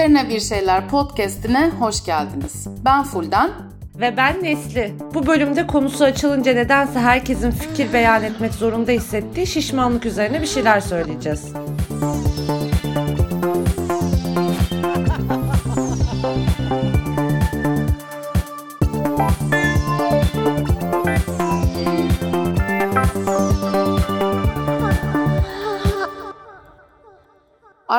Üzerine 0.00 0.28
Bir 0.28 0.40
Şeyler 0.40 0.88
podcastine 0.88 1.70
hoş 1.78 2.04
geldiniz. 2.04 2.68
Ben 2.84 3.04
Fulden. 3.04 3.50
Ve 4.00 4.16
ben 4.16 4.42
Nesli. 4.42 4.94
Bu 5.14 5.26
bölümde 5.26 5.66
konusu 5.66 6.04
açılınca 6.04 6.52
nedense 6.52 7.00
herkesin 7.00 7.50
fikir 7.50 7.92
beyan 7.92 8.22
etmek 8.22 8.54
zorunda 8.54 8.92
hissettiği 8.92 9.46
şişmanlık 9.46 10.06
üzerine 10.06 10.42
bir 10.42 10.46
şeyler 10.46 10.80
söyleyeceğiz. 10.80 11.52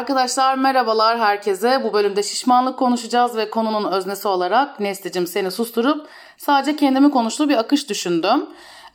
Arkadaşlar 0.02 0.58
merhabalar 0.58 1.20
herkese. 1.20 1.82
Bu 1.84 1.94
bölümde 1.94 2.24
şişmanlık 2.24 2.80
konuşacağız 2.80 3.38
ve 3.38 3.50
konunun 3.50 3.92
öznesi 3.92 4.28
olarak 4.28 4.80
Nesli'cim 4.80 5.28
seni 5.28 5.52
susturup 5.52 6.08
sadece 6.38 6.76
kendimi 6.76 7.12
konuştuğu 7.12 7.50
bir 7.50 7.58
akış 7.58 7.90
düşündüm. 7.90 8.46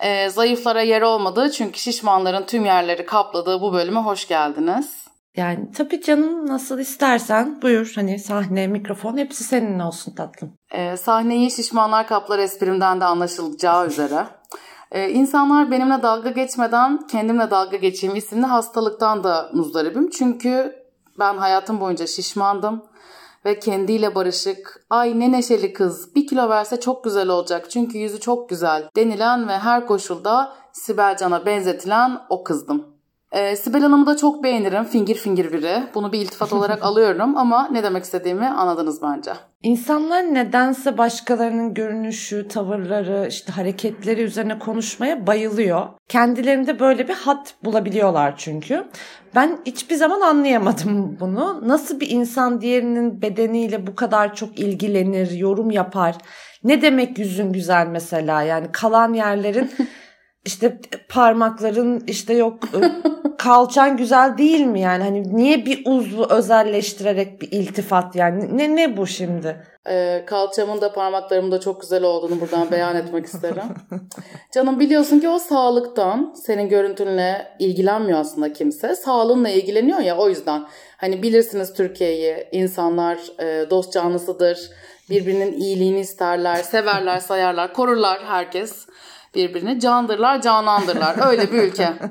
Ee, 0.01 0.31
zayıflara 0.31 0.81
yer 0.81 1.03
olmadı 1.03 1.51
çünkü 1.51 1.79
şişmanların 1.79 2.47
tüm 2.47 2.65
yerleri 2.65 3.07
kapladığı 3.07 3.61
bu 3.61 3.73
bölüme 3.73 4.01
hoş 4.01 4.29
geldiniz. 4.29 5.07
Yani 5.37 5.73
tabii 5.77 6.03
canım 6.03 6.47
nasıl 6.47 6.79
istersen 6.79 7.63
buyur 7.63 7.93
hani 7.95 8.19
sahne, 8.19 8.67
mikrofon 8.67 9.17
hepsi 9.17 9.45
senin 9.45 9.79
olsun 9.79 10.15
tatlım. 10.15 10.53
Ee, 10.73 10.97
sahneyi 10.97 11.51
şişmanlar 11.51 12.07
kaplar 12.07 12.39
esprimden 12.39 13.01
de 13.01 13.05
anlaşılacağı 13.05 13.87
üzere. 13.87 14.27
Ee, 14.93 15.11
insanlar 15.11 15.71
benimle 15.71 16.03
dalga 16.03 16.31
geçmeden 16.31 17.07
kendimle 17.07 17.51
dalga 17.51 17.77
geçeyim 17.77 18.17
isimli 18.17 18.47
hastalıktan 18.47 19.25
da 19.25 19.51
muzdaribim. 19.53 20.11
Çünkü 20.11 20.86
ben 21.19 21.37
hayatım 21.37 21.81
boyunca 21.81 22.07
şişmandım 22.07 22.83
ve 23.45 23.59
kendiyle 23.59 24.15
barışık, 24.15 24.87
ay 24.91 25.21
ne 25.21 25.33
neşeli 25.33 25.73
kız, 25.73 26.15
bir 26.15 26.27
kilo 26.27 26.49
verse 26.49 26.81
çok 26.81 27.05
güzel 27.05 27.29
olacak 27.29 27.71
çünkü 27.71 27.99
yüzü 27.99 28.21
çok 28.21 28.49
güzel 28.49 28.89
denilen 28.97 29.49
ve 29.49 29.59
her 29.59 29.87
koşulda 29.87 30.53
Sibel 30.73 31.17
Can'a 31.17 31.47
benzetilen 31.47 32.21
o 32.29 32.45
kızdım. 32.45 32.96
Ee, 33.37 33.57
Sibel 33.57 33.81
Hanım'ı 33.81 34.07
da 34.07 34.17
çok 34.17 34.45
beğenirim. 34.45 34.85
Fingir 34.85 35.15
fingir 35.15 35.53
biri. 35.53 35.83
Bunu 35.95 36.13
bir 36.13 36.21
iltifat 36.21 36.53
olarak 36.53 36.83
alıyorum 36.83 37.37
ama 37.37 37.69
ne 37.69 37.83
demek 37.83 38.05
istediğimi 38.05 38.47
anladınız 38.47 39.03
bence. 39.03 39.33
İnsanlar 39.63 40.23
nedense 40.23 40.99
başkalarının 40.99 41.75
görünüşü, 41.75 42.49
tavırları, 42.49 43.27
işte 43.29 43.53
hareketleri 43.53 44.23
üzerine 44.23 44.59
konuşmaya 44.59 45.27
bayılıyor. 45.27 45.87
Kendilerinde 46.09 46.81
böyle 46.81 47.09
bir 47.09 47.15
hat 47.15 47.55
bulabiliyorlar 47.65 48.35
çünkü. 48.37 48.85
Ben 49.35 49.59
hiçbir 49.67 49.95
zaman 49.95 50.21
anlayamadım 50.21 51.17
bunu. 51.21 51.69
Nasıl 51.69 52.01
bir 52.01 52.11
insan 52.11 52.61
diğerinin 52.61 53.23
bedeniyle 53.23 53.87
bu 53.87 53.95
kadar 53.95 54.35
çok 54.35 54.59
ilgilenir, 54.59 55.31
yorum 55.31 55.71
yapar? 55.71 56.15
Ne 56.65 56.83
demek 56.83 57.19
yüzün 57.19 57.53
güzel 57.53 57.87
mesela? 57.87 58.43
Yani 58.43 58.67
kalan 58.73 59.15
yerlerin 59.15 59.71
işte 60.47 60.79
parmakların 61.09 62.05
işte 62.07 62.35
yok 62.35 62.59
kalçan 63.39 63.97
güzel 63.97 64.39
değil 64.39 64.61
mi 64.61 64.81
yani 64.81 65.03
hani 65.03 65.37
niye 65.37 65.67
bir 65.67 65.83
uzvu 65.87 66.27
özelleştirerek 66.31 67.43
bir 67.43 67.53
iltifat 67.53 68.17
yani 68.17 68.59
ne 68.59 68.77
ne 68.77 68.97
bu 68.97 69.07
şimdi? 69.07 69.57
Ee, 69.89 70.25
kalçamın 70.27 70.81
da 70.81 70.93
parmaklarımın 70.93 71.53
da 71.53 71.61
çok 71.61 71.81
güzel 71.81 72.03
olduğunu 72.03 72.41
buradan 72.41 72.71
beyan 72.71 72.97
etmek 72.97 73.27
isterim. 73.27 73.63
Canım 74.55 74.81
biliyorsun 74.81 75.21
ki 75.21 75.29
o 75.29 75.39
sağlıktan 75.39 76.35
senin 76.47 76.69
görüntünle 76.69 77.57
ilgilenmiyor 77.59 78.19
aslında 78.19 78.53
kimse. 78.53 78.95
Sağlığınla 78.95 79.49
ilgileniyor 79.49 79.99
ya 79.99 80.17
o 80.17 80.29
yüzden. 80.29 80.67
Hani 80.97 81.23
bilirsiniz 81.23 81.75
Türkiye'yi 81.75 82.49
insanlar 82.53 83.19
e, 83.41 83.71
dost 83.71 83.93
canlısıdır. 83.93 84.71
Birbirinin 85.11 85.53
iyiliğini 85.53 86.01
isterler, 86.01 86.57
severler, 86.57 87.19
sayarlar, 87.19 87.73
korurlar 87.73 88.25
herkes 88.25 88.87
birbirini. 89.37 89.81
Candırlar, 89.81 90.43
canandırlar. 90.43 91.29
Öyle 91.29 91.53
bir 91.53 91.63
ülke. 91.63 91.95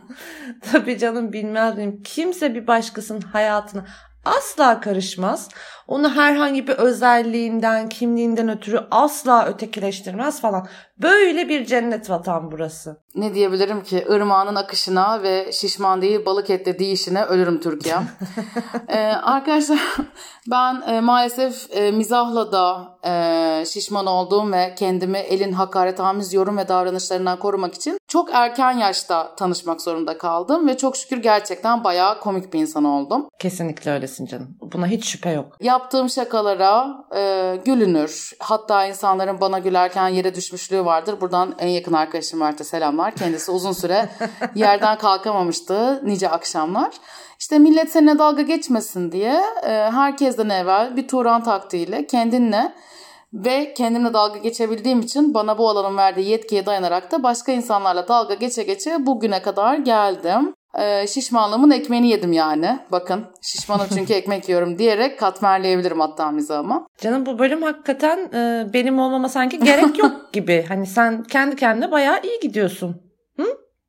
Tabii 0.72 0.98
canım 0.98 1.32
bilmez 1.32 1.76
miyim. 1.76 2.02
Kimse 2.04 2.54
bir 2.54 2.66
başkasının 2.66 3.20
hayatına 3.20 3.84
asla 4.26 4.80
karışmaz. 4.80 5.48
Onu 5.88 6.14
herhangi 6.16 6.68
bir 6.68 6.72
özelliğinden, 6.72 7.88
kimliğinden 7.88 8.48
ötürü 8.48 8.80
asla 8.90 9.46
ötekileştirmez 9.46 10.40
falan. 10.40 10.66
Böyle 11.02 11.48
bir 11.48 11.66
cennet 11.66 12.10
vatan 12.10 12.50
burası. 12.52 13.00
Ne 13.14 13.34
diyebilirim 13.34 13.82
ki? 13.82 14.06
Irmağının 14.08 14.54
akışına 14.54 15.22
ve 15.22 15.52
şişman 15.52 16.02
değil 16.02 16.26
balık 16.26 16.50
etli 16.50 16.78
değişine 16.78 17.24
ölürüm 17.24 17.60
Türkiye. 17.60 17.96
ee, 18.88 18.98
arkadaşlar 19.22 19.78
ben 20.50 20.82
e, 20.86 21.00
maalesef 21.00 21.66
e, 21.70 21.90
mizahla 21.90 22.52
da 22.52 22.98
e, 23.04 23.64
şişman 23.64 24.06
olduğum 24.06 24.52
ve 24.52 24.74
kendimi 24.78 25.18
elin 25.18 25.52
hakaretamiz 25.52 26.34
yorum 26.34 26.56
ve 26.56 26.68
davranışlarından 26.68 27.38
korumak 27.38 27.74
için 27.74 27.98
çok 28.16 28.30
erken 28.32 28.72
yaşta 28.72 29.34
tanışmak 29.36 29.80
zorunda 29.80 30.18
kaldım 30.18 30.68
ve 30.68 30.76
çok 30.76 30.96
şükür 30.96 31.16
gerçekten 31.16 31.84
bayağı 31.84 32.20
komik 32.20 32.52
bir 32.52 32.60
insan 32.60 32.84
oldum. 32.84 33.28
Kesinlikle 33.38 33.90
öylesin 33.90 34.26
canım. 34.26 34.58
Buna 34.72 34.86
hiç 34.86 35.04
şüphe 35.06 35.30
yok. 35.30 35.56
Yaptığım 35.60 36.10
şakalara 36.10 37.04
e, 37.16 37.56
gülünür. 37.64 38.32
Hatta 38.40 38.86
insanların 38.86 39.40
bana 39.40 39.58
gülerken 39.58 40.08
yere 40.08 40.34
düşmüşlüğü 40.34 40.84
vardır. 40.84 41.20
Buradan 41.20 41.54
en 41.58 41.68
yakın 41.68 41.92
arkadaşım 41.92 42.40
Mert'e 42.40 42.64
selamlar. 42.64 43.14
Kendisi 43.14 43.50
uzun 43.50 43.72
süre 43.72 44.08
yerden 44.54 44.98
kalkamamıştı 44.98 46.00
nice 46.06 46.28
akşamlar. 46.28 46.90
İşte 47.38 47.58
millet 47.58 47.92
seninle 47.92 48.18
dalga 48.18 48.42
geçmesin 48.42 49.12
diye 49.12 49.40
e, 49.62 49.70
herkesten 49.70 50.48
evvel 50.48 50.96
bir 50.96 51.08
Turan 51.08 51.42
taktiğiyle 51.42 52.06
kendinle 52.06 52.72
ve 53.32 53.74
kendimle 53.74 54.14
dalga 54.14 54.38
geçebildiğim 54.38 55.00
için 55.00 55.34
bana 55.34 55.58
bu 55.58 55.68
alanın 55.68 55.96
verdiği 55.96 56.28
yetkiye 56.28 56.66
dayanarak 56.66 57.12
da 57.12 57.22
başka 57.22 57.52
insanlarla 57.52 58.08
dalga 58.08 58.34
geçe 58.34 58.62
geçe 58.62 59.06
bugüne 59.06 59.42
kadar 59.42 59.76
geldim. 59.76 60.54
Ee, 60.78 61.06
şişmanlığımın 61.06 61.70
ekmeğini 61.70 62.08
yedim 62.08 62.32
yani. 62.32 62.78
Bakın 62.92 63.26
şişmanım 63.42 63.86
çünkü 63.94 64.12
ekmek 64.14 64.48
yiyorum 64.48 64.78
diyerek 64.78 65.18
katmerleyebilirim 65.18 66.00
hatta 66.00 66.30
mizahımı. 66.30 66.86
Canım 67.00 67.26
bu 67.26 67.38
bölüm 67.38 67.62
hakikaten 67.62 68.18
e, 68.34 68.72
benim 68.72 68.98
olmama 68.98 69.28
sanki 69.28 69.58
gerek 69.58 69.98
yok 70.02 70.32
gibi. 70.32 70.64
Hani 70.68 70.86
sen 70.86 71.22
kendi 71.22 71.56
kendine 71.56 71.90
bayağı 71.90 72.20
iyi 72.22 72.40
gidiyorsun. 72.40 72.96
Hı? 73.36 73.44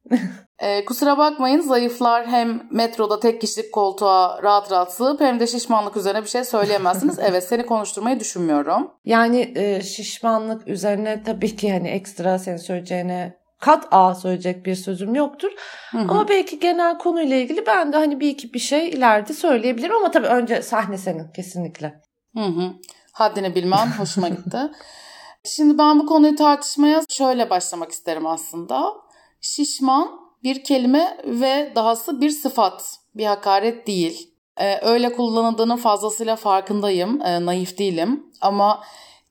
Ee, 0.60 0.86
kusura 0.86 1.18
bakmayın 1.18 1.62
zayıflar 1.62 2.28
hem 2.28 2.62
metroda 2.72 3.20
tek 3.20 3.42
kişilik 3.42 3.74
koltuğa 3.74 4.44
rahat 4.44 4.72
rahat 4.72 4.94
sığıp 4.94 5.22
hem 5.22 5.40
de 5.40 5.48
şişmanlık 5.48 5.98
üzerine 5.98 6.24
bir 6.24 6.30
şey 6.30 6.44
söyleyemezsiniz. 6.44 7.20
evet 7.22 7.44
seni 7.44 7.66
konuşturmayı 7.66 8.20
düşünmüyorum. 8.20 8.92
Yani 9.06 9.54
e, 9.56 9.82
şişmanlık 9.82 10.68
üzerine 10.68 11.24
tabii 11.24 11.56
ki 11.56 11.72
hani 11.72 11.88
ekstra 11.88 12.40
senin 12.40 12.58
söyleyeceğine 12.58 13.38
kat 13.60 13.88
A 13.92 14.16
söyleyecek 14.16 14.66
bir 14.66 14.76
sözüm 14.76 15.16
yoktur. 15.16 15.52
Hı 15.92 15.98
hı. 15.98 16.12
Ama 16.12 16.30
belki 16.30 16.60
genel 16.60 16.98
konuyla 16.98 17.36
ilgili 17.36 17.66
ben 17.66 17.94
de 17.94 17.98
hani 17.98 18.20
bir 18.20 18.30
iki 18.30 18.54
bir 18.54 18.60
şey 18.60 18.90
ileride 18.90 19.34
söyleyebilirim 19.34 19.96
ama 19.96 20.12
tabii 20.12 20.28
önce 20.28 20.62
sahne 20.62 20.98
senin 20.98 21.32
kesinlikle. 21.32 22.02
Hı 22.38 22.44
hı. 22.44 22.74
Haddini 23.12 23.56
bilmem 23.56 23.94
hoşuma 23.98 24.30
gitti. 24.30 24.58
Şimdi 25.44 25.78
ben 25.78 26.00
bu 26.00 26.06
konuyu 26.06 26.36
tartışmaya 26.36 27.02
şöyle 27.10 27.50
başlamak 27.50 27.92
isterim 27.92 28.26
aslında. 28.26 28.94
Şişman 29.42 30.27
bir 30.48 30.64
kelime 30.64 31.18
ve 31.26 31.72
dahası 31.76 32.22
bir 32.22 32.30
sıfat, 32.30 33.00
bir 33.16 33.26
hakaret 33.26 33.88
değil. 33.88 34.32
Ee, 34.58 34.80
öyle 34.82 35.14
kullanıldığının 35.14 35.76
fazlasıyla 35.78 36.36
farkındayım, 36.36 37.22
ee, 37.22 37.46
naif 37.46 37.78
değilim. 37.78 38.26
Ama 38.42 38.84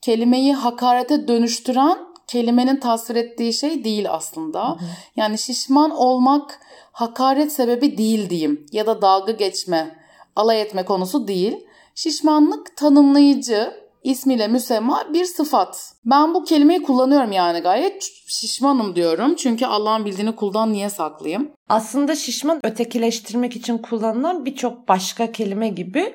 kelimeyi 0.02 0.54
hakarete 0.54 1.28
dönüştüren 1.28 1.98
kelimenin 2.26 2.80
tasvir 2.80 3.16
ettiği 3.16 3.52
şey 3.52 3.84
değil 3.84 4.06
aslında. 4.10 4.68
Hı 4.68 4.72
hı. 4.72 4.78
Yani 5.16 5.38
şişman 5.38 5.90
olmak 5.90 6.60
hakaret 6.92 7.52
sebebi 7.52 7.98
değil 7.98 8.30
diyeyim 8.30 8.66
ya 8.72 8.86
da 8.86 9.02
dalga 9.02 9.32
geçme, 9.32 9.98
alay 10.36 10.62
etme 10.62 10.84
konusu 10.84 11.28
değil. 11.28 11.66
Şişmanlık 11.94 12.76
tanımlayıcı, 12.76 13.85
ismiyle 14.10 14.48
müsemma 14.48 15.04
bir 15.12 15.24
sıfat. 15.24 15.92
Ben 16.04 16.34
bu 16.34 16.44
kelimeyi 16.44 16.82
kullanıyorum 16.82 17.32
yani 17.32 17.60
gayet 17.60 18.08
şişmanım 18.26 18.96
diyorum. 18.96 19.34
Çünkü 19.34 19.66
Allah'ın 19.66 20.04
bildiğini 20.04 20.36
kuldan 20.36 20.72
niye 20.72 20.90
saklayayım? 20.90 21.50
Aslında 21.68 22.16
şişman 22.16 22.60
ötekileştirmek 22.66 23.56
için 23.56 23.78
kullanılan 23.78 24.44
birçok 24.44 24.88
başka 24.88 25.32
kelime 25.32 25.68
gibi 25.68 26.14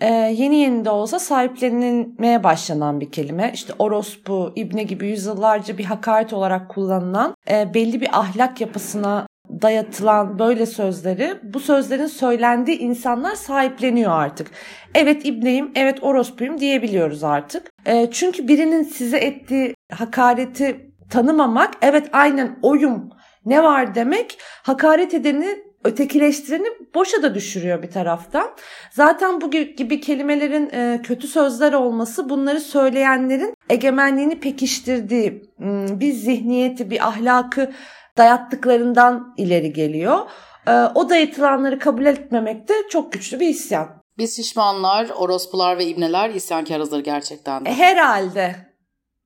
e, 0.00 0.12
yeni 0.12 0.56
yeni 0.56 0.84
de 0.84 0.90
olsa 0.90 1.18
sahiplenilmeye 1.18 2.44
başlanan 2.44 3.00
bir 3.00 3.10
kelime. 3.10 3.50
İşte 3.54 3.72
orospu, 3.78 4.52
ibne 4.56 4.82
gibi 4.82 5.08
yüzyıllarca 5.08 5.78
bir 5.78 5.84
hakaret 5.84 6.32
olarak 6.32 6.68
kullanılan 6.68 7.34
e, 7.50 7.74
belli 7.74 8.00
bir 8.00 8.18
ahlak 8.18 8.60
yapısına 8.60 9.26
dayatılan 9.62 10.38
böyle 10.38 10.66
sözleri 10.66 11.38
bu 11.42 11.60
sözlerin 11.60 12.06
söylendiği 12.06 12.78
insanlar 12.78 13.34
sahipleniyor 13.34 14.12
artık. 14.12 14.50
Evet 14.94 15.26
ibneyim, 15.26 15.70
evet 15.74 16.02
orospuyum 16.02 16.60
diyebiliyoruz 16.60 17.24
artık. 17.24 17.70
E, 17.86 18.10
çünkü 18.10 18.48
birinin 18.48 18.82
size 18.82 19.18
ettiği 19.18 19.74
hakareti 19.92 20.90
tanımamak, 21.10 21.74
evet 21.82 22.08
aynen 22.12 22.58
oyum 22.62 23.10
ne 23.46 23.62
var 23.62 23.94
demek 23.94 24.38
hakaret 24.62 25.14
edeni 25.14 25.70
ötekileştireni 25.84 26.66
boşa 26.94 27.22
da 27.22 27.34
düşürüyor 27.34 27.82
bir 27.82 27.90
taraftan. 27.90 28.50
Zaten 28.90 29.40
bu 29.40 29.50
gibi 29.50 30.00
kelimelerin 30.00 30.70
e, 30.72 31.00
kötü 31.02 31.26
sözler 31.26 31.72
olması 31.72 32.28
bunları 32.28 32.60
söyleyenlerin 32.60 33.54
egemenliğini 33.70 34.40
pekiştirdiği 34.40 35.42
hmm, 35.56 36.00
bir 36.00 36.12
zihniyeti, 36.12 36.90
bir 36.90 37.08
ahlakı 37.08 37.70
dayattıklarından 38.18 39.34
ileri 39.36 39.72
geliyor. 39.72 40.18
E, 40.66 40.72
o 40.94 41.08
dayatılanları 41.08 41.78
kabul 41.78 42.06
etmemek 42.06 42.68
de 42.68 42.74
çok 42.90 43.12
güçlü 43.12 43.40
bir 43.40 43.48
isyan. 43.48 43.88
Biz 44.18 44.36
şişmanlar, 44.36 45.10
orospular 45.16 45.78
ve 45.78 45.86
ibneler 45.86 46.30
isyankarızdır 46.30 46.98
gerçekten 46.98 47.64
de. 47.64 47.70
E, 47.70 47.74
herhalde. 47.74 48.56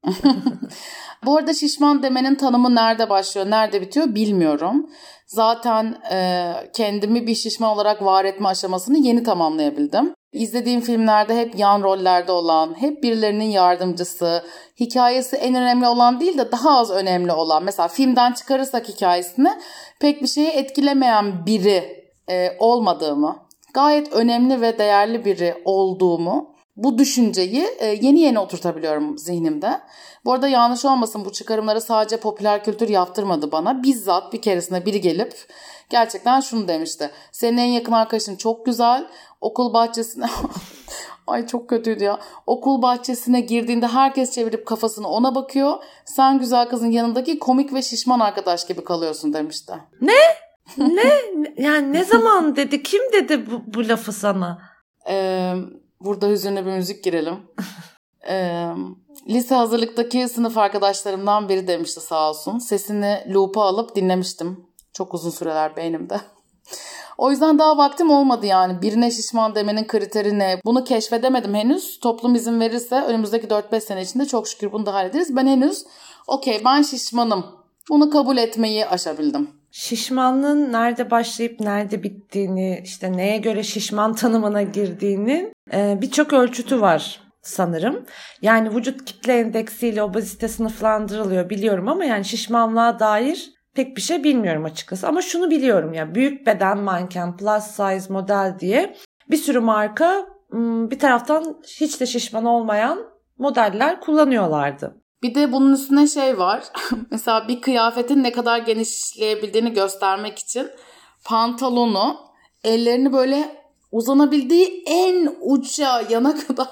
Bu 1.25 1.37
arada 1.37 1.55
şişman 1.55 2.03
demenin 2.03 2.35
tanımı 2.35 2.75
nerede 2.75 3.11
başlıyor, 3.11 3.51
nerede 3.51 3.81
bitiyor 3.81 4.15
bilmiyorum. 4.15 4.91
Zaten 5.27 5.97
e, 6.13 6.51
kendimi 6.75 7.27
bir 7.27 7.35
şişman 7.35 7.71
olarak 7.71 8.03
var 8.03 8.25
etme 8.25 8.49
aşamasını 8.49 8.99
yeni 8.99 9.23
tamamlayabildim. 9.23 10.15
İzlediğim 10.35 10.81
filmlerde 10.81 11.37
hep 11.37 11.59
yan 11.59 11.83
rollerde 11.83 12.33
olan, 12.33 12.81
hep 12.81 13.03
birilerinin 13.03 13.45
yardımcısı, 13.45 14.45
hikayesi 14.81 15.37
en 15.37 15.55
önemli 15.55 15.87
olan 15.87 16.21
değil 16.21 16.39
de 16.39 16.53
daha 16.53 16.79
az 16.79 16.91
önemli 16.91 17.33
olan. 17.33 17.65
Mesela 17.65 17.89
filmden 17.89 18.33
çıkarırsak 18.33 18.89
hikayesini 18.89 19.49
pek 20.01 20.23
bir 20.23 20.27
şeyi 20.27 20.49
etkilemeyen 20.49 21.47
biri 21.47 22.05
e, 22.31 22.57
olmadığımı, 22.59 23.37
gayet 23.75 24.13
önemli 24.13 24.61
ve 24.61 24.79
değerli 24.79 25.25
biri 25.25 25.63
olduğumu 25.65 26.54
bu 26.77 26.99
düşünceyi 26.99 27.65
e, 27.79 27.87
yeni 27.87 28.21
yeni 28.21 28.39
oturtabiliyorum 28.39 29.19
zihnimde. 29.19 29.81
Bu 30.25 30.33
arada 30.33 30.49
yanlış 30.49 30.85
olmasın 30.85 31.25
bu 31.25 31.33
çıkarımları 31.33 31.81
sadece 31.81 32.17
popüler 32.17 32.65
kültür 32.65 32.89
yaptırmadı 32.89 33.53
bana. 33.53 33.83
Bizzat 33.83 34.33
bir 34.33 34.43
keresinde 34.43 34.87
biri 34.87 35.01
gelip 35.01 35.35
gerçekten 35.91 36.41
şunu 36.41 36.69
demişti. 36.69 37.11
Senin 37.33 37.57
en 37.57 37.65
yakın 37.65 37.93
arkadaşın 37.93 38.37
çok 38.37 38.67
güzel. 38.67 39.07
Okul 39.41 39.73
bahçesine 39.75 40.27
Ay 41.27 41.47
çok 41.47 41.69
kötüydü 41.69 42.05
ya. 42.05 42.21
Okul 42.47 42.83
bahçesine 42.83 43.41
girdiğinde 43.41 43.87
herkes 43.87 44.35
çevirip 44.35 44.67
kafasını 44.67 45.09
ona 45.09 45.35
bakıyor. 45.35 45.77
Sen 46.05 46.39
güzel 46.39 46.69
kızın 46.69 46.91
yanındaki 46.91 47.39
komik 47.39 47.73
ve 47.75 47.83
şişman 47.83 48.21
arkadaş 48.21 48.67
gibi 48.67 48.85
kalıyorsun 48.85 49.33
demişti. 49.33 49.73
Ne? 50.01 50.13
ne? 50.79 51.13
Yani 51.57 51.93
ne 51.93 52.05
zaman 52.05 52.57
dedi? 52.57 52.83
Kim 52.83 53.01
dedi 53.13 53.51
bu, 53.51 53.63
bu 53.75 53.89
lafı 53.89 54.13
sana? 54.13 54.63
Ee, 55.09 55.55
burada 56.05 56.29
hüzünlü 56.29 56.67
bir 56.67 56.71
müzik 56.71 57.05
girelim. 57.05 57.37
Ee, 58.29 58.67
lise 59.29 59.55
hazırlıktaki 59.55 60.29
sınıf 60.29 60.59
arkadaşlarımdan 60.59 61.49
biri 61.49 61.67
demişti 61.67 62.01
sağ 62.01 62.31
olsun. 62.31 62.59
Sesini 62.59 63.25
loop'a 63.29 63.63
alıp 63.63 63.97
dinlemiştim. 63.97 64.67
Çok 64.93 65.15
uzun 65.15 65.31
süreler 65.31 65.77
beynimde. 65.77 66.21
O 67.19 67.31
yüzden 67.31 67.59
daha 67.59 67.77
vaktim 67.79 68.11
olmadı 68.11 68.47
yani. 68.47 68.83
Birine 68.83 69.11
şişman 69.11 69.55
demenin 69.55 69.87
kriteri 69.87 70.39
ne? 70.39 70.61
Bunu 70.65 70.85
keşfedemedim 70.85 71.55
henüz. 71.55 72.01
Toplum 72.01 72.35
izin 72.35 72.61
verirse 72.61 73.01
önümüzdeki 73.01 73.47
4-5 73.47 73.81
sene 73.81 74.03
içinde 74.03 74.27
çok 74.27 74.49
şükür 74.49 74.73
bunu 74.73 74.87
da 74.87 74.95
hallederiz. 74.95 75.37
Ben 75.37 75.47
henüz 75.47 75.85
okey 76.27 76.63
ben 76.65 76.83
şişmanım. 76.83 77.47
Bunu 77.89 78.11
kabul 78.11 78.37
etmeyi 78.37 78.87
aşabildim. 78.87 79.51
Şişmanlığın 79.77 80.73
nerede 80.73 81.11
başlayıp 81.11 81.61
nerede 81.61 82.03
bittiğini, 82.03 82.81
işte 82.85 83.13
neye 83.13 83.39
göre 83.39 83.63
şişman 83.63 84.15
tanımına 84.15 84.63
girdiğini 84.63 85.53
e, 85.73 85.99
birçok 86.01 86.33
ölçütü 86.33 86.81
var 86.81 87.21
sanırım. 87.43 88.07
Yani 88.43 88.77
vücut 88.77 89.05
kitle 89.05 89.39
endeksiyle 89.39 90.03
obezite 90.03 90.49
sınıflandırılıyor 90.49 91.51
biliyorum 91.51 91.89
ama 91.89 92.05
yani 92.05 92.25
şişmanlığa 92.25 92.99
dair 92.99 93.53
pek 93.75 93.97
bir 93.97 94.03
şey 94.03 94.25
bilmiyorum 94.25 94.65
açıkçası. 94.65 95.09
Ama 95.09 95.23
şunu 95.23 95.51
biliyorum 95.51 95.93
ya 95.93 96.15
büyük 96.15 96.47
beden 96.47 96.79
manken, 96.79 97.37
plus 97.37 97.65
size 97.65 98.13
model 98.13 98.57
diye 98.61 98.97
bir 99.31 99.37
sürü 99.37 99.61
marka 99.61 100.27
bir 100.91 100.99
taraftan 100.99 101.57
hiç 101.81 102.01
de 102.01 102.07
şişman 102.07 102.45
olmayan 102.45 102.99
modeller 103.39 104.01
kullanıyorlardı. 104.01 105.04
Bir 105.25 105.35
de 105.35 105.53
bunun 105.53 105.73
üstüne 105.73 106.07
şey 106.07 106.39
var. 106.39 106.65
Mesela 107.11 107.49
bir 107.49 107.61
kıyafetin 107.61 108.23
ne 108.23 108.33
kadar 108.33 108.59
genişleyebildiğini 108.59 109.73
göstermek 109.73 110.39
için 110.39 110.71
pantolonu 111.25 112.17
ellerini 112.65 113.13
böyle 113.13 113.65
uzanabildiği 113.93 114.83
en 114.87 115.37
uca 115.41 116.03
yana 116.09 116.37
kadar 116.47 116.69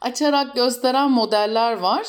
açarak 0.00 0.54
gösteren 0.54 1.10
modeller 1.10 1.72
var. 1.72 2.06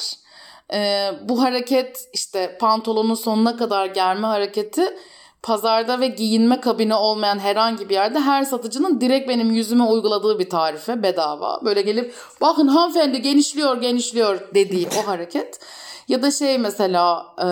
Ee, 0.74 1.12
bu 1.22 1.44
hareket 1.44 2.10
işte 2.14 2.58
pantolonun 2.60 3.16
sonuna 3.16 3.58
kadar 3.58 3.86
germe 3.86 4.28
hareketi 4.28 4.98
pazarda 5.44 6.00
ve 6.00 6.08
giyinme 6.08 6.62
kabini 6.62 6.96
olmayan 6.96 7.40
herhangi 7.40 7.90
bir 7.90 7.94
yerde 7.94 8.20
her 8.20 8.44
satıcının 8.44 9.02
direkt 9.02 9.30
benim 9.30 9.52
yüzüme 9.52 9.84
uyguladığı 9.84 10.40
bir 10.40 10.50
tarife 10.50 11.04
bedava. 11.04 11.62
Böyle 11.66 11.82
gelip 11.82 12.14
bakın 12.42 12.68
hanımefendi 12.68 13.22
genişliyor 13.22 13.82
genişliyor 13.82 14.40
dediği 14.56 14.88
o 15.00 15.08
hareket. 15.08 15.60
Ya 16.08 16.22
da 16.22 16.32
şey 16.32 16.58
mesela 16.58 17.26
e, 17.40 17.48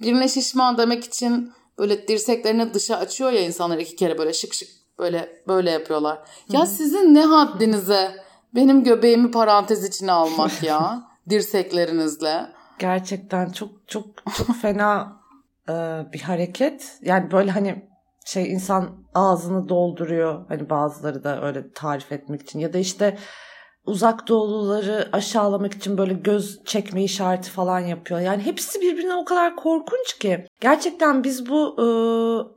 birine 0.04 0.28
şişman 0.28 0.78
demek 0.78 1.04
için 1.04 1.52
böyle 1.78 2.08
dirseklerini 2.08 2.74
dışa 2.74 2.96
açıyor 2.96 3.32
ya 3.32 3.40
insanlar 3.40 3.78
iki 3.78 3.96
kere 3.96 4.18
böyle 4.18 4.32
şık 4.32 4.54
şık 4.54 4.68
böyle 4.98 5.42
böyle 5.48 5.70
yapıyorlar. 5.70 6.18
Ya 6.48 6.60
Hı-hı. 6.60 6.68
sizin 6.68 7.14
ne 7.14 7.24
haddinize 7.24 8.24
benim 8.54 8.84
göbeğimi 8.84 9.30
parantez 9.30 9.84
içine 9.84 10.12
almak 10.12 10.62
ya 10.62 11.02
dirseklerinizle. 11.30 12.46
Gerçekten 12.78 13.50
çok 13.50 13.68
çok 13.86 14.04
çok 14.36 14.56
fena 14.56 15.21
e, 15.68 15.72
bir 16.12 16.20
hareket. 16.20 16.98
Yani 17.02 17.30
böyle 17.30 17.50
hani 17.50 17.88
şey 18.26 18.52
insan 18.52 19.04
ağzını 19.14 19.68
dolduruyor. 19.68 20.46
Hani 20.48 20.70
bazıları 20.70 21.24
da 21.24 21.46
öyle 21.46 21.72
tarif 21.72 22.12
etmek 22.12 22.42
için 22.42 22.58
ya 22.58 22.72
da 22.72 22.78
işte 22.78 23.18
uzak 23.86 24.28
doğuluları 24.28 25.08
aşağılamak 25.12 25.74
için 25.74 25.98
böyle 25.98 26.14
göz 26.14 26.64
çekme 26.64 27.04
işareti 27.04 27.50
falan 27.50 27.80
yapıyor. 27.80 28.20
Yani 28.20 28.42
hepsi 28.42 28.80
birbirine 28.80 29.14
o 29.14 29.24
kadar 29.24 29.56
korkunç 29.56 30.18
ki. 30.18 30.46
Gerçekten 30.60 31.24
biz 31.24 31.48
bu 31.48 31.76
e, 31.78 31.84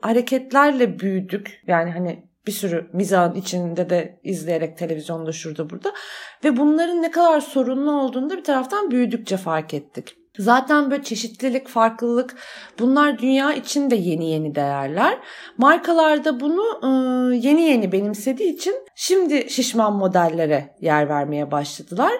hareketlerle 0.07 0.99
büyüdük. 0.99 1.61
Yani 1.67 1.91
hani 1.91 2.25
bir 2.47 2.51
sürü 2.51 2.89
mizahın 2.93 3.35
içinde 3.35 3.89
de 3.89 4.19
izleyerek 4.23 4.77
televizyonda 4.77 5.31
şurada 5.31 5.69
burada. 5.69 5.93
Ve 6.43 6.57
bunların 6.57 7.01
ne 7.01 7.11
kadar 7.11 7.41
sorunlu 7.41 7.91
olduğunu 7.91 8.29
da 8.29 8.37
bir 8.37 8.43
taraftan 8.43 8.91
büyüdükçe 8.91 9.37
fark 9.37 9.73
ettik. 9.73 10.15
Zaten 10.39 10.91
böyle 10.91 11.03
çeşitlilik, 11.03 11.67
farklılık 11.67 12.35
bunlar 12.79 13.19
dünya 13.19 13.53
için 13.53 13.91
de 13.91 13.95
yeni 13.95 14.31
yeni 14.31 14.55
değerler. 14.55 15.17
Markalar 15.57 16.25
da 16.25 16.39
bunu 16.39 16.63
e, 16.83 16.87
yeni 17.35 17.61
yeni 17.61 17.91
benimsediği 17.91 18.53
için 18.53 18.75
şimdi 18.95 19.49
şişman 19.49 19.93
modellere 19.93 20.75
yer 20.81 21.09
vermeye 21.09 21.51
başladılar. 21.51 22.13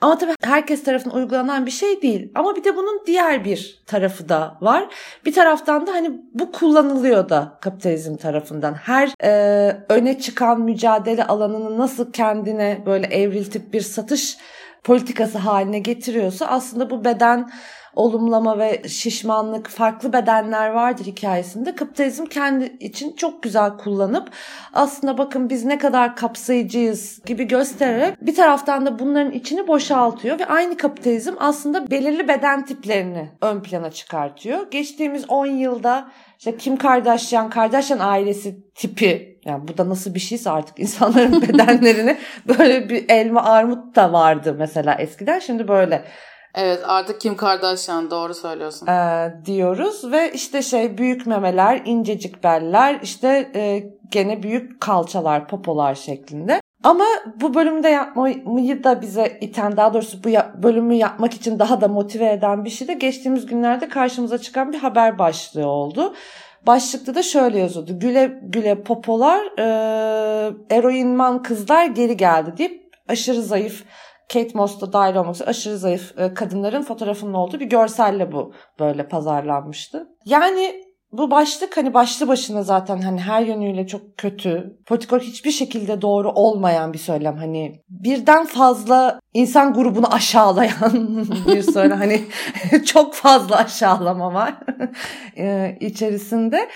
Ama 0.00 0.18
tabii 0.18 0.32
herkes 0.42 0.84
tarafından 0.84 1.16
uygulanan 1.16 1.66
bir 1.66 1.70
şey 1.70 2.02
değil. 2.02 2.32
Ama 2.34 2.56
bir 2.56 2.64
de 2.64 2.76
bunun 2.76 3.02
diğer 3.06 3.44
bir 3.44 3.82
tarafı 3.86 4.28
da 4.28 4.58
var. 4.60 4.88
Bir 5.24 5.32
taraftan 5.32 5.86
da 5.86 5.92
hani 5.92 6.10
bu 6.34 6.52
kullanılıyor 6.52 7.28
da 7.28 7.58
kapitalizm 7.60 8.16
tarafından. 8.16 8.74
Her 8.74 9.10
e, 9.24 9.76
öne 9.88 10.18
çıkan 10.18 10.60
mücadele 10.60 11.26
alanını 11.26 11.78
nasıl 11.78 12.12
kendine 12.12 12.82
böyle 12.86 13.06
evriltip 13.06 13.72
bir 13.72 13.80
satış 13.80 14.36
politikası 14.84 15.38
haline 15.38 15.78
getiriyorsa 15.78 16.46
aslında 16.46 16.90
bu 16.90 17.04
beden 17.04 17.50
olumlama 17.96 18.58
ve 18.58 18.82
şişmanlık 18.88 19.68
farklı 19.68 20.12
bedenler 20.12 20.70
vardır 20.70 21.04
hikayesinde 21.04 21.74
kapitalizm 21.74 22.24
kendi 22.26 22.76
için 22.80 23.16
çok 23.16 23.42
güzel 23.42 23.76
kullanıp 23.76 24.30
aslında 24.72 25.18
bakın 25.18 25.50
biz 25.50 25.64
ne 25.64 25.78
kadar 25.78 26.16
kapsayıcıyız 26.16 27.22
gibi 27.26 27.44
göstererek 27.44 28.26
bir 28.26 28.34
taraftan 28.34 28.86
da 28.86 28.98
bunların 28.98 29.32
içini 29.32 29.68
boşaltıyor 29.68 30.38
ve 30.38 30.46
aynı 30.46 30.76
kapitalizm 30.76 31.34
aslında 31.38 31.90
belirli 31.90 32.28
beden 32.28 32.64
tiplerini 32.64 33.30
ön 33.40 33.62
plana 33.62 33.90
çıkartıyor. 33.90 34.70
Geçtiğimiz 34.70 35.30
10 35.30 35.46
yılda 35.46 36.08
işte 36.38 36.56
Kim 36.56 36.76
Kardashian, 36.76 37.50
Kardashian 37.50 37.98
ailesi 37.98 38.56
tipi 38.74 39.38
yani 39.44 39.68
bu 39.68 39.78
da 39.78 39.88
nasıl 39.88 40.14
bir 40.14 40.20
şeyse 40.20 40.50
artık 40.50 40.78
insanların 40.78 41.42
bedenlerini 41.48 42.16
böyle 42.48 42.88
bir 42.88 43.04
elma 43.08 43.42
armut 43.42 43.96
da 43.96 44.12
vardı 44.12 44.56
mesela 44.58 44.94
eskiden 44.94 45.38
şimdi 45.38 45.68
böyle 45.68 46.04
Evet 46.56 46.80
artık 46.86 47.20
Kim 47.20 47.36
Kardashian 47.36 48.10
doğru 48.10 48.34
söylüyorsun. 48.34 48.86
Ee, 48.86 49.34
diyoruz 49.44 50.12
ve 50.12 50.32
işte 50.32 50.62
şey 50.62 50.98
büyük 50.98 51.26
memeler, 51.26 51.82
incecik 51.84 52.44
beller, 52.44 53.00
işte 53.02 53.50
e, 53.54 53.84
gene 54.10 54.42
büyük 54.42 54.80
kalçalar, 54.80 55.48
popolar 55.48 55.94
şeklinde. 55.94 56.60
Ama 56.84 57.04
bu 57.40 57.54
bölümde 57.54 57.88
yapmayı 57.88 58.84
da 58.84 59.02
bize 59.02 59.38
iten 59.40 59.76
daha 59.76 59.94
doğrusu 59.94 60.24
bu 60.24 60.62
bölümü 60.62 60.94
yapmak 60.94 61.34
için 61.34 61.58
daha 61.58 61.80
da 61.80 61.88
motive 61.88 62.32
eden 62.32 62.64
bir 62.64 62.70
şey 62.70 62.88
de 62.88 62.94
geçtiğimiz 62.94 63.46
günlerde 63.46 63.88
karşımıza 63.88 64.38
çıkan 64.38 64.72
bir 64.72 64.78
haber 64.78 65.18
başlığı 65.18 65.66
oldu. 65.66 66.14
Başlıkta 66.66 67.14
da 67.14 67.22
şöyle 67.22 67.58
yazıyordu. 67.58 67.98
Güle 67.98 68.40
güle 68.42 68.82
popolar, 68.82 69.40
e, 69.58 69.66
eroinman 70.70 71.42
kızlar 71.42 71.86
geri 71.86 72.16
geldi 72.16 72.54
deyip 72.58 72.86
aşırı 73.08 73.42
zayıf 73.42 73.84
Kate 74.32 74.50
Moss'ta 74.54 74.92
dahil 74.92 75.16
olmak 75.16 75.34
üzere 75.34 75.48
aşırı 75.48 75.78
zayıf 75.78 76.18
e, 76.18 76.34
kadınların 76.34 76.82
fotoğrafının 76.82 77.34
olduğu 77.34 77.60
bir 77.60 77.66
görselle 77.66 78.32
bu 78.32 78.52
böyle 78.78 79.08
pazarlanmıştı. 79.08 80.08
Yani 80.24 80.86
bu 81.12 81.30
başlık 81.30 81.76
hani 81.76 81.94
başlı 81.94 82.28
başına 82.28 82.62
zaten 82.62 83.02
hani 83.02 83.20
her 83.20 83.42
yönüyle 83.42 83.86
çok 83.86 84.18
kötü. 84.18 84.78
Politikor 84.86 85.20
hiçbir 85.20 85.50
şekilde 85.50 86.02
doğru 86.02 86.30
olmayan 86.30 86.92
bir 86.92 86.98
söylem. 86.98 87.36
Hani 87.36 87.82
birden 87.88 88.46
fazla 88.46 89.20
insan 89.34 89.72
grubunu 89.72 90.14
aşağılayan 90.14 91.26
bir 91.46 91.62
söylem. 91.62 91.98
hani 91.98 92.20
çok 92.84 93.14
fazla 93.14 93.56
aşağılama 93.56 94.34
var 94.34 94.54
e, 95.38 95.76
içerisinde. 95.80 96.68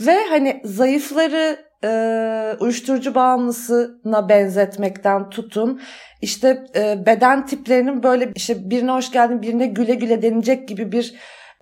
Ve 0.00 0.24
hani 0.30 0.60
zayıfları 0.64 1.65
e, 1.84 2.56
uyuşturucu 2.60 3.14
bağımlısına 3.14 4.28
benzetmekten 4.28 5.30
tutun. 5.30 5.80
İşte 6.22 6.64
e, 6.76 7.06
beden 7.06 7.46
tiplerinin 7.46 8.02
böyle 8.02 8.32
işte 8.34 8.70
birine 8.70 8.90
hoş 8.90 9.12
geldin 9.12 9.42
birine 9.42 9.66
güle 9.66 9.94
güle 9.94 10.22
denilecek 10.22 10.68
gibi 10.68 10.92
bir 10.92 11.14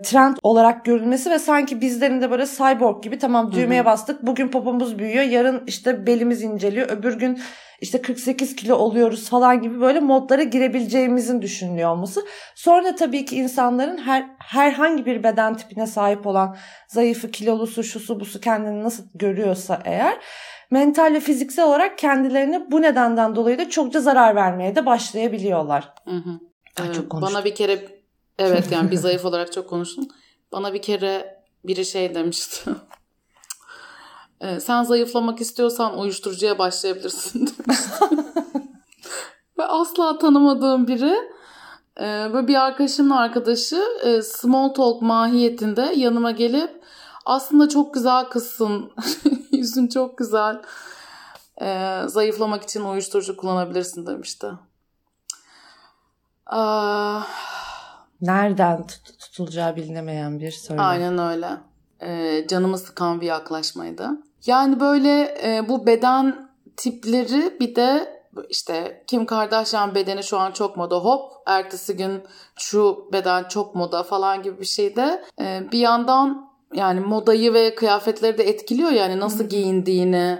trend 0.03 0.37
olarak 0.43 0.85
görülmesi 0.85 1.31
ve 1.31 1.39
sanki 1.39 1.81
bizlerin 1.81 2.21
de 2.21 2.31
böyle 2.31 2.47
cyborg 2.47 3.03
gibi 3.03 3.19
tamam 3.19 3.53
düğmeye 3.53 3.81
Hı-hı. 3.81 3.91
bastık 3.91 4.27
bugün 4.27 4.49
popomuz 4.49 4.99
büyüyor 4.99 5.25
yarın 5.25 5.63
işte 5.67 6.07
belimiz 6.07 6.43
inceliyor 6.43 6.89
öbür 6.89 7.19
gün 7.19 7.39
işte 7.81 8.03
48 8.03 8.57
kilo 8.57 8.75
oluyoruz 8.77 9.31
falan 9.31 9.63
gibi 9.63 9.81
böyle 9.81 10.01
modlara 10.01 10.43
girebileceğimizin 10.43 11.43
düşünülüyor 11.43 11.91
olması. 11.91 12.25
Sonra 12.55 12.95
tabii 12.95 13.25
ki 13.25 13.37
insanların 13.37 13.99
her 13.99 14.27
herhangi 14.39 15.07
bir 15.07 15.23
beden 15.23 15.57
tipine 15.57 15.87
sahip 15.87 16.27
olan 16.27 16.57
zayıfı, 16.89 17.31
kilolusu, 17.31 17.85
şusu, 17.85 18.21
busu 18.21 18.41
kendini 18.41 18.83
nasıl 18.83 19.05
görüyorsa 19.15 19.83
eğer 19.85 20.17
mental 20.71 21.15
ve 21.15 21.21
fiziksel 21.21 21.65
olarak 21.65 21.99
kendilerine 21.99 22.71
bu 22.71 22.83
nedenden 22.83 23.37
dolayı 23.37 23.59
da 23.59 23.71
çokça 23.71 24.01
zarar 24.01 24.37
vermeye 24.37 24.77
de 24.77 24.87
başlayabiliyorlar. 24.87 25.95
Hı 26.05 26.17
hı. 26.17 26.41
Ee, 26.81 26.93
çok 26.93 27.23
Bana 27.23 27.45
bir 27.45 27.55
kere 27.55 28.04
evet 28.39 28.73
yani 28.73 28.91
bir 28.91 28.97
zayıf 28.97 29.25
olarak 29.25 29.53
çok 29.53 29.71
konuştun. 29.71 30.11
Bana 30.53 30.75
bir 30.75 30.83
kere 30.83 31.43
biri 31.65 31.85
şey 31.85 32.15
demişti. 32.15 32.71
Ee, 34.41 34.61
sen 34.61 34.83
zayıflamak 34.83 35.41
istiyorsan 35.41 35.99
uyuşturucuya 35.99 36.59
başlayabilirsin 36.59 37.47
demişti. 37.59 38.05
Ve 39.59 39.65
asla 39.65 40.19
tanımadığım 40.19 40.89
biri 40.89 41.15
e, 42.01 42.31
böyle 42.33 42.49
bir 42.49 42.55
arkadaşımın 42.55 43.11
arkadaşı 43.11 43.83
e, 44.05 44.23
small 44.23 44.69
talk 44.69 45.03
mahiyetinde 45.03 45.93
yanıma 45.97 46.31
gelip 46.31 46.85
aslında 47.25 47.69
çok 47.69 47.95
güzel 47.95 48.25
kızsın, 48.25 48.93
yüzün 49.53 49.89
çok 49.89 50.19
güzel, 50.19 50.63
e, 51.61 52.01
zayıflamak 52.07 52.63
için 52.63 52.85
uyuşturucu 52.85 53.37
kullanabilirsin 53.37 54.07
demişti. 54.07 54.47
Aa, 56.47 57.21
Nereden 58.25 58.87
tut- 58.87 59.19
tutulacağı 59.19 59.77
bilinemeyen 59.77 60.41
bir 60.41 60.51
soru. 60.51 60.81
Aynen 60.81 61.19
öyle. 61.19 61.49
Ee, 62.03 62.47
canımı 62.49 62.79
sıkan 62.79 63.21
bir 63.21 63.27
yaklaşmaydı. 63.27 64.11
Yani 64.47 64.81
böyle 64.81 65.39
e, 65.43 65.69
bu 65.69 65.87
beden 65.87 66.49
tipleri 66.77 67.57
bir 67.61 67.75
de 67.75 68.15
işte 68.49 69.05
Kim 69.07 69.27
Kardashian 69.27 69.95
bedeni 69.95 70.23
şu 70.23 70.39
an 70.39 70.53
çok 70.53 70.77
moda 70.77 70.97
hop 70.97 71.33
ertesi 71.47 71.97
gün 71.97 72.23
şu 72.57 73.09
beden 73.13 73.45
çok 73.45 73.75
moda 73.75 74.03
falan 74.03 74.43
gibi 74.43 74.61
bir 74.61 74.67
şeyde 74.67 75.25
e, 75.41 75.63
bir 75.73 75.79
yandan 75.79 76.51
yani 76.75 77.01
modayı 77.01 77.55
ve 77.55 77.75
kıyafetleri 77.75 78.39
de 78.39 78.49
etkiliyor 78.49 78.91
yani 78.91 79.21
nasıl 79.21 79.45
giyindiğini 79.45 80.39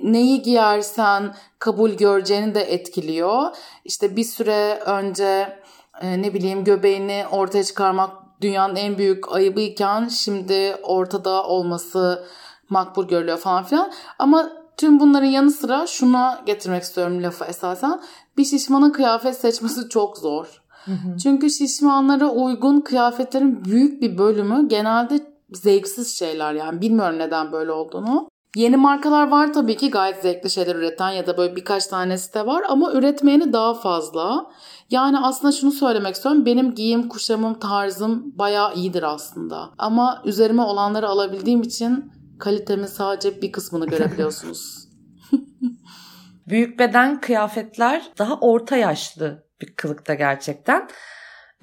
neyi 0.00 0.42
giyersen 0.42 1.34
kabul 1.58 1.90
göreceğini 1.90 2.54
de 2.54 2.60
etkiliyor. 2.60 3.56
İşte 3.84 4.16
bir 4.16 4.24
süre 4.24 4.74
önce 4.86 5.61
e, 6.00 6.22
ne 6.22 6.34
bileyim 6.34 6.64
göbeğini 6.64 7.24
ortaya 7.30 7.64
çıkarmak 7.64 8.10
dünyanın 8.40 8.76
en 8.76 8.98
büyük 8.98 9.32
ayıbıyken 9.32 10.08
şimdi 10.08 10.76
ortada 10.82 11.44
olması 11.44 12.24
makbul 12.68 13.08
görülüyor 13.08 13.38
falan 13.38 13.64
filan. 13.64 13.92
Ama 14.18 14.52
tüm 14.76 15.00
bunların 15.00 15.26
yanı 15.26 15.50
sıra 15.50 15.86
şuna 15.86 16.42
getirmek 16.46 16.82
istiyorum 16.82 17.22
lafı 17.22 17.44
esasen. 17.44 18.00
Bir 18.36 18.44
şişmanın 18.44 18.90
kıyafet 18.90 19.36
seçmesi 19.36 19.88
çok 19.88 20.18
zor. 20.18 20.62
Hı 20.84 20.90
hı. 20.90 21.18
Çünkü 21.18 21.50
şişmanlara 21.50 22.28
uygun 22.28 22.80
kıyafetlerin 22.80 23.64
büyük 23.64 24.02
bir 24.02 24.18
bölümü 24.18 24.68
genelde 24.68 25.20
zevksiz 25.52 26.18
şeyler 26.18 26.52
yani 26.54 26.80
bilmiyorum 26.80 27.18
neden 27.18 27.52
böyle 27.52 27.72
olduğunu. 27.72 28.28
Yeni 28.56 28.76
markalar 28.76 29.28
var 29.28 29.52
tabii 29.52 29.76
ki 29.76 29.90
gayet 29.90 30.22
zevkli 30.22 30.50
şeyler 30.50 30.76
üreten 30.76 31.10
ya 31.10 31.26
da 31.26 31.36
böyle 31.36 31.56
birkaç 31.56 31.86
tane 31.86 32.18
site 32.18 32.46
var 32.46 32.64
ama 32.68 32.92
üretmeyeni 32.92 33.52
daha 33.52 33.74
fazla. 33.74 34.50
Yani 34.90 35.18
aslında 35.18 35.52
şunu 35.52 35.70
söylemek 35.70 36.14
istiyorum. 36.14 36.46
Benim 36.46 36.74
giyim, 36.74 37.08
kuşamım, 37.08 37.58
tarzım 37.58 38.38
bayağı 38.38 38.74
iyidir 38.74 39.02
aslında. 39.02 39.70
Ama 39.78 40.22
üzerime 40.24 40.62
olanları 40.62 41.08
alabildiğim 41.08 41.62
için 41.62 42.12
kalitemin 42.38 42.86
sadece 42.86 43.42
bir 43.42 43.52
kısmını 43.52 43.86
görebiliyorsunuz. 43.86 44.88
Büyük 46.46 46.78
beden 46.78 47.20
kıyafetler 47.20 48.12
daha 48.18 48.38
orta 48.40 48.76
yaşlı 48.76 49.46
bir 49.60 49.74
kılıkta 49.76 50.14
gerçekten. 50.14 50.88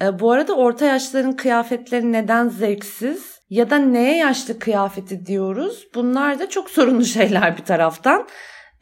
E, 0.02 0.20
bu 0.20 0.30
arada 0.30 0.54
orta 0.54 0.84
yaşların 0.84 1.36
kıyafetleri 1.36 2.12
neden 2.12 2.48
zevksiz 2.48 3.39
ya 3.50 3.70
da 3.70 3.76
neye 3.78 4.16
yaşlı 4.16 4.58
kıyafeti 4.58 5.26
diyoruz? 5.26 5.86
Bunlar 5.94 6.38
da 6.38 6.48
çok 6.48 6.70
sorunlu 6.70 7.04
şeyler 7.04 7.56
bir 7.56 7.64
taraftan. 7.64 8.26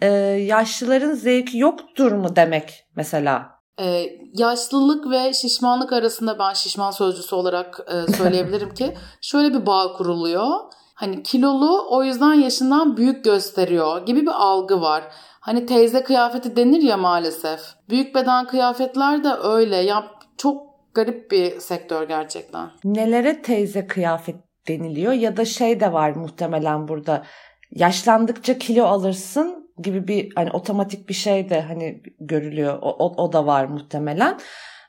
E, 0.00 0.08
yaşlıların 0.46 1.14
zevki 1.14 1.58
yoktur 1.58 2.12
mu 2.12 2.36
demek 2.36 2.84
mesela? 2.96 3.58
Ee, 3.80 4.06
yaşlılık 4.34 5.10
ve 5.10 5.32
şişmanlık 5.32 5.92
arasında 5.92 6.38
ben 6.38 6.52
şişman 6.52 6.90
sözcüsü 6.90 7.34
olarak 7.34 7.80
e, 7.88 8.12
söyleyebilirim 8.12 8.74
ki 8.74 8.94
şöyle 9.20 9.54
bir 9.54 9.66
bağ 9.66 9.92
kuruluyor. 9.92 10.46
Hani 10.94 11.22
kilolu 11.22 11.86
o 11.90 12.04
yüzden 12.04 12.34
yaşından 12.34 12.96
büyük 12.96 13.24
gösteriyor 13.24 14.06
gibi 14.06 14.22
bir 14.22 14.32
algı 14.34 14.80
var. 14.80 15.04
Hani 15.40 15.66
teyze 15.66 16.02
kıyafeti 16.02 16.56
denir 16.56 16.82
ya 16.82 16.96
maalesef. 16.96 17.60
Büyük 17.88 18.14
beden 18.14 18.46
kıyafetler 18.46 19.24
de 19.24 19.28
öyle. 19.44 19.76
Ya 19.76 20.06
çok 20.38 20.62
garip 20.94 21.30
bir 21.30 21.60
sektör 21.60 22.08
gerçekten. 22.08 22.70
Nelere 22.84 23.42
teyze 23.42 23.86
kıyafet 23.86 24.36
deniliyor 24.68 25.12
ya 25.12 25.36
da 25.36 25.44
şey 25.44 25.80
de 25.80 25.92
var 25.92 26.10
muhtemelen 26.10 26.88
burada. 26.88 27.24
Yaşlandıkça 27.70 28.58
kilo 28.58 28.84
alırsın 28.84 29.70
gibi 29.82 30.08
bir 30.08 30.32
hani 30.34 30.50
otomatik 30.50 31.08
bir 31.08 31.14
şey 31.14 31.50
de 31.50 31.60
hani 31.60 32.02
görülüyor. 32.20 32.78
O, 32.82 32.90
o, 32.90 33.24
o 33.24 33.32
da 33.32 33.46
var 33.46 33.64
muhtemelen. 33.64 34.38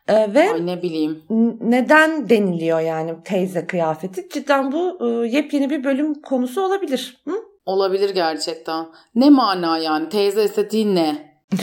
Ee, 0.07 0.33
ve 0.33 0.51
Ay 0.53 0.65
ne 0.65 0.81
bileyim. 0.81 1.23
Neden 1.61 2.29
deniliyor 2.29 2.79
yani 2.79 3.15
teyze 3.23 3.67
kıyafeti? 3.67 4.29
Cidden 4.29 4.71
bu 4.71 4.97
e, 5.01 5.27
yepyeni 5.27 5.69
bir 5.69 5.83
bölüm 5.83 6.21
konusu 6.21 6.61
olabilir. 6.61 7.21
Hı? 7.25 7.33
Olabilir 7.65 8.09
gerçekten. 8.09 8.85
Ne 9.15 9.29
mana 9.29 9.77
yani 9.77 10.09
teyze 10.09 10.41
estetiği 10.41 10.95
ne? 10.95 11.35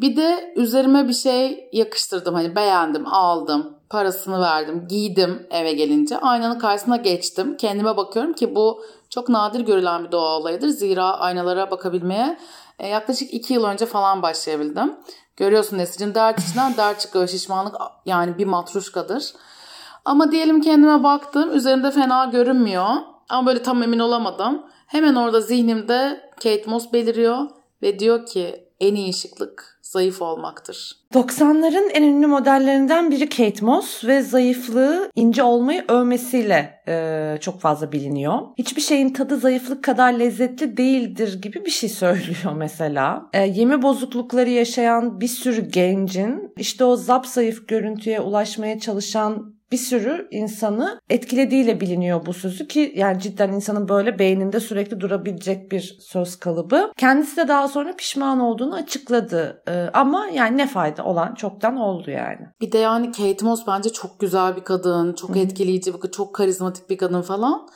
bir 0.00 0.16
de 0.16 0.52
üzerime 0.56 1.08
bir 1.08 1.12
şey 1.12 1.68
yakıştırdım 1.72 2.34
hani 2.34 2.56
beğendim 2.56 3.06
aldım 3.06 3.78
parasını 3.90 4.40
verdim 4.40 4.86
giydim 4.88 5.46
eve 5.50 5.72
gelince 5.72 6.18
aynanın 6.18 6.58
karşısına 6.58 6.96
geçtim 6.96 7.56
kendime 7.56 7.96
bakıyorum 7.96 8.32
ki 8.32 8.54
bu 8.54 8.84
çok 9.10 9.28
nadir 9.28 9.60
görülen 9.60 10.04
bir 10.04 10.12
doğa 10.12 10.38
olayıdır 10.38 10.68
zira 10.68 11.04
aynalara 11.04 11.70
bakabilmeye 11.70 12.38
e, 12.80 12.88
yaklaşık 12.88 13.34
iki 13.34 13.54
yıl 13.54 13.64
önce 13.64 13.86
falan 13.86 14.22
başlayabildim. 14.22 14.96
Görüyorsun 15.36 15.78
Nesrin 15.78 16.14
dert 16.14 16.40
içinden 16.40 16.76
dert 16.76 17.00
çıkıyor. 17.00 17.28
Şişmanlık 17.28 17.74
yani 18.06 18.38
bir 18.38 18.44
matruşkadır. 18.44 19.32
Ama 20.04 20.32
diyelim 20.32 20.60
kendime 20.60 21.02
baktım. 21.02 21.56
Üzerinde 21.56 21.90
fena 21.90 22.24
görünmüyor. 22.24 22.88
Ama 23.28 23.46
böyle 23.46 23.62
tam 23.62 23.82
emin 23.82 23.98
olamadım. 23.98 24.62
Hemen 24.86 25.14
orada 25.14 25.40
zihnimde 25.40 26.30
Kate 26.34 26.64
Moss 26.66 26.92
beliriyor. 26.92 27.38
Ve 27.82 27.98
diyor 27.98 28.26
ki 28.26 28.68
en 28.80 28.94
iyi 28.94 29.14
şıklık 29.14 29.79
zayıf 29.90 30.22
olmaktır. 30.22 30.96
90'ların 31.14 31.90
en 31.90 32.02
ünlü 32.02 32.26
modellerinden 32.26 33.10
biri 33.10 33.28
Kate 33.28 33.64
Moss 33.66 34.04
ve 34.04 34.22
zayıflığı 34.22 35.10
ince 35.14 35.42
olmayı 35.42 35.84
övmesiyle 35.88 36.82
e, 36.88 37.36
çok 37.40 37.60
fazla 37.60 37.92
biliniyor. 37.92 38.38
Hiçbir 38.58 38.80
şeyin 38.80 39.12
tadı 39.12 39.36
zayıflık 39.36 39.84
kadar 39.84 40.12
lezzetli 40.12 40.76
değildir 40.76 41.42
gibi 41.42 41.64
bir 41.64 41.70
şey 41.70 41.88
söylüyor 42.02 42.54
mesela. 42.56 43.28
E, 43.32 43.46
yeme 43.46 43.82
bozuklukları 43.82 44.50
yaşayan 44.50 45.20
bir 45.20 45.28
sürü 45.28 45.70
gencin 45.70 46.52
işte 46.56 46.84
o 46.84 46.96
zap 46.96 47.26
zayıf 47.26 47.68
görüntüye 47.68 48.20
ulaşmaya 48.20 48.78
çalışan 48.78 49.59
bir 49.72 49.76
sürü 49.76 50.28
insanı 50.30 51.00
etkilediğiyle 51.10 51.80
biliniyor 51.80 52.26
bu 52.26 52.32
sözü 52.32 52.68
ki 52.68 52.92
yani 52.96 53.20
cidden 53.20 53.52
insanın 53.52 53.88
böyle 53.88 54.18
beyninde 54.18 54.60
sürekli 54.60 55.00
durabilecek 55.00 55.72
bir 55.72 55.98
söz 56.00 56.36
kalıbı. 56.36 56.92
Kendisi 56.96 57.36
de 57.36 57.48
daha 57.48 57.68
sonra 57.68 57.96
pişman 57.96 58.40
olduğunu 58.40 58.74
açıkladı. 58.74 59.62
Ee, 59.68 59.90
ama 59.94 60.26
yani 60.26 60.56
ne 60.56 60.66
fayda 60.66 61.04
olan 61.04 61.34
çoktan 61.34 61.76
oldu 61.76 62.10
yani. 62.10 62.46
Bir 62.60 62.72
de 62.72 62.78
yani 62.78 63.12
Kate 63.12 63.44
Moss 63.44 63.66
bence 63.66 63.90
çok 63.90 64.20
güzel 64.20 64.56
bir 64.56 64.64
kadın, 64.64 65.12
çok 65.12 65.36
etkileyici, 65.36 65.92
çok 66.12 66.34
karizmatik 66.34 66.90
bir 66.90 66.98
kadın 66.98 67.22
falan. 67.22 67.68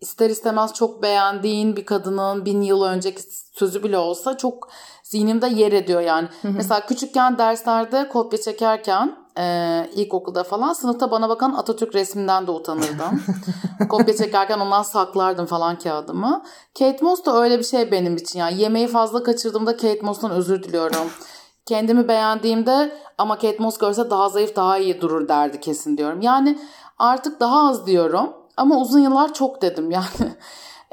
İster 0.00 0.30
istemez 0.30 0.74
çok 0.74 1.02
beğendiğin 1.02 1.76
bir 1.76 1.86
kadının 1.86 2.44
bin 2.44 2.62
yıl 2.62 2.82
önceki 2.82 3.22
sözü 3.52 3.82
bile 3.82 3.98
olsa 3.98 4.36
çok 4.36 4.68
zihnimde 5.02 5.46
yer 5.46 5.72
ediyor 5.72 6.00
yani. 6.00 6.28
Mesela 6.42 6.86
küçükken 6.86 7.38
derslerde 7.38 8.08
kopya 8.08 8.40
çekerken 8.40 9.21
e, 9.38 9.86
ilkokulda 9.94 10.44
falan 10.44 10.72
sınıfta 10.72 11.10
bana 11.10 11.28
bakan 11.28 11.52
Atatürk 11.52 11.94
resminden 11.94 12.46
de 12.46 12.50
utanırdım. 12.50 13.22
Kopya 13.88 14.16
çekerken 14.16 14.58
ondan 14.58 14.82
saklardım 14.82 15.46
falan 15.46 15.78
kağıdımı. 15.78 16.42
Kate 16.78 17.04
Moss 17.04 17.24
da 17.24 17.42
öyle 17.42 17.58
bir 17.58 17.64
şey 17.64 17.90
benim 17.90 18.16
için. 18.16 18.38
Yani 18.38 18.60
yemeği 18.60 18.88
fazla 18.88 19.22
kaçırdığımda 19.22 19.76
Kate 19.76 20.00
Moss'tan 20.02 20.30
özür 20.30 20.62
diliyorum. 20.62 21.10
Kendimi 21.66 22.08
beğendiğimde 22.08 22.92
ama 23.18 23.34
Kate 23.34 23.56
Moss 23.58 23.78
görse 23.78 24.10
daha 24.10 24.28
zayıf 24.28 24.56
daha 24.56 24.78
iyi 24.78 25.00
durur 25.00 25.28
derdi 25.28 25.60
kesin 25.60 25.96
diyorum. 25.96 26.20
Yani 26.20 26.58
artık 26.98 27.40
daha 27.40 27.68
az 27.68 27.86
diyorum 27.86 28.32
ama 28.56 28.80
uzun 28.80 29.00
yıllar 29.00 29.34
çok 29.34 29.62
dedim 29.62 29.90
yani. 29.90 30.32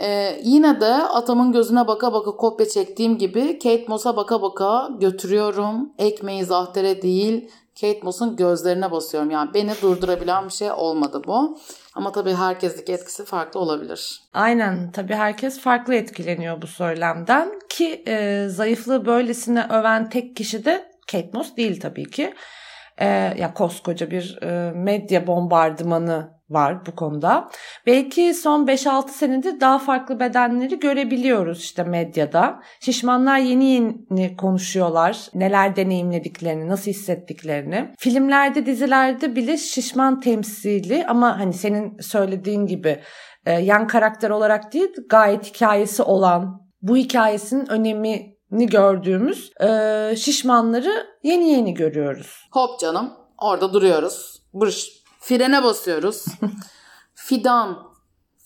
Ee, 0.01 0.39
yine 0.43 0.81
de 0.81 0.93
atamın 0.93 1.51
gözüne 1.51 1.87
baka 1.87 2.13
baka 2.13 2.31
kopya 2.31 2.67
çektiğim 2.67 3.17
gibi 3.17 3.59
Kate 3.59 3.85
Moss'a 3.87 4.15
baka 4.15 4.41
baka 4.41 4.89
götürüyorum. 4.99 5.89
Ekmeği 5.97 6.45
zahtere 6.45 7.01
değil 7.01 7.51
Kate 7.81 7.99
Moss'un 8.03 8.35
gözlerine 8.35 8.91
basıyorum. 8.91 9.31
Yani 9.31 9.53
beni 9.53 9.71
durdurabilen 9.81 10.45
bir 10.45 10.53
şey 10.53 10.71
olmadı 10.71 11.21
bu. 11.27 11.57
Ama 11.95 12.11
tabii 12.11 12.33
herkesteki 12.33 12.93
etkisi 12.93 13.25
farklı 13.25 13.59
olabilir. 13.59 14.21
Aynen 14.33 14.91
tabii 14.91 15.13
herkes 15.13 15.59
farklı 15.59 15.95
etkileniyor 15.95 16.61
bu 16.61 16.67
söylemden 16.67 17.59
ki 17.69 18.03
e, 18.07 18.45
zayıflığı 18.47 19.05
böylesine 19.05 19.67
öven 19.69 20.09
tek 20.09 20.35
kişi 20.35 20.65
de 20.65 20.91
Kate 21.11 21.29
Moss 21.33 21.55
değil 21.57 21.79
tabii 21.79 22.09
ki. 22.09 22.33
E, 22.97 23.07
ya 23.37 23.53
koskoca 23.53 24.11
bir 24.11 24.41
e, 24.41 24.71
medya 24.71 25.27
bombardımanı 25.27 26.38
var 26.49 26.85
bu 26.85 26.95
konuda. 26.95 27.49
Belki 27.85 28.33
son 28.33 28.65
5-6 28.65 29.09
senedir 29.09 29.59
daha 29.59 29.79
farklı 29.79 30.19
bedenleri 30.19 30.79
görebiliyoruz 30.79 31.59
işte 31.59 31.83
medyada. 31.83 32.59
Şişmanlar 32.79 33.37
yeni 33.37 33.65
yeni 33.65 34.37
konuşuyorlar. 34.37 35.27
Neler 35.33 35.75
deneyimlediklerini, 35.75 36.67
nasıl 36.67 36.91
hissettiklerini. 36.91 37.93
Filmlerde, 37.99 38.65
dizilerde 38.65 39.35
bile 39.35 39.57
şişman 39.57 40.19
temsili 40.19 41.05
ama 41.07 41.39
hani 41.39 41.53
senin 41.53 41.99
söylediğin 41.99 42.65
gibi 42.65 42.99
e, 43.45 43.51
yan 43.51 43.87
karakter 43.87 44.29
olarak 44.29 44.73
değil 44.73 44.89
gayet 45.09 45.45
hikayesi 45.55 46.03
olan 46.03 46.61
bu 46.81 46.97
hikayesinin 46.97 47.71
önemini 47.71 48.67
gördüğümüz 48.67 49.51
e, 49.61 50.15
şişmanları 50.15 51.07
yeni 51.23 51.49
yeni 51.49 51.73
görüyoruz. 51.73 52.47
Hop 52.51 52.79
canım 52.79 53.13
orada 53.37 53.73
duruyoruz. 53.73 54.43
Bırış 54.53 54.98
Frene 55.19 55.63
basıyoruz. 55.63 56.25
Fidan, 57.15 57.93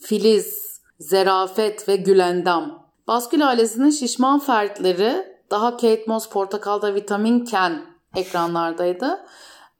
Filiz, 0.02 0.82
Zerafet 1.00 1.90
ve 1.90 1.96
Gülendam. 1.96 2.90
Baskül 3.08 3.48
ailesinin 3.48 3.90
şişman 3.90 4.40
fertleri 4.40 5.34
daha 5.52 5.72
Kate 5.72 6.04
Moss 6.08 6.30
portakalda 6.30 6.96
vitaminken 6.96 7.86
ekranlardaydı. 8.16 9.26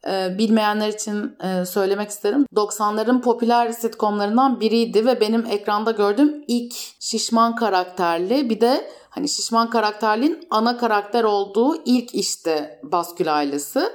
Ee, 0.08 0.38
bilmeyenler 0.38 0.88
için 0.88 1.38
e, 1.44 1.66
söylemek 1.66 2.10
isterim. 2.10 2.46
90'ların 2.56 3.22
popüler 3.22 3.72
sitcomlarından 3.72 4.60
biriydi 4.60 5.06
ve 5.06 5.22
benim 5.22 5.46
ekranda 5.46 5.92
gördüğüm 5.92 6.44
ilk 6.48 6.74
şişman 7.00 7.56
karakterli 7.56 8.50
bir 8.50 8.62
de 8.62 8.92
hani 9.10 9.30
şişman 9.30 9.70
karakterliğin 9.70 10.48
ana 10.50 10.78
karakter 10.78 11.24
olduğu 11.24 11.76
ilk 11.86 12.16
işte 12.16 12.80
Baskül 12.84 13.36
ailesi. 13.36 13.90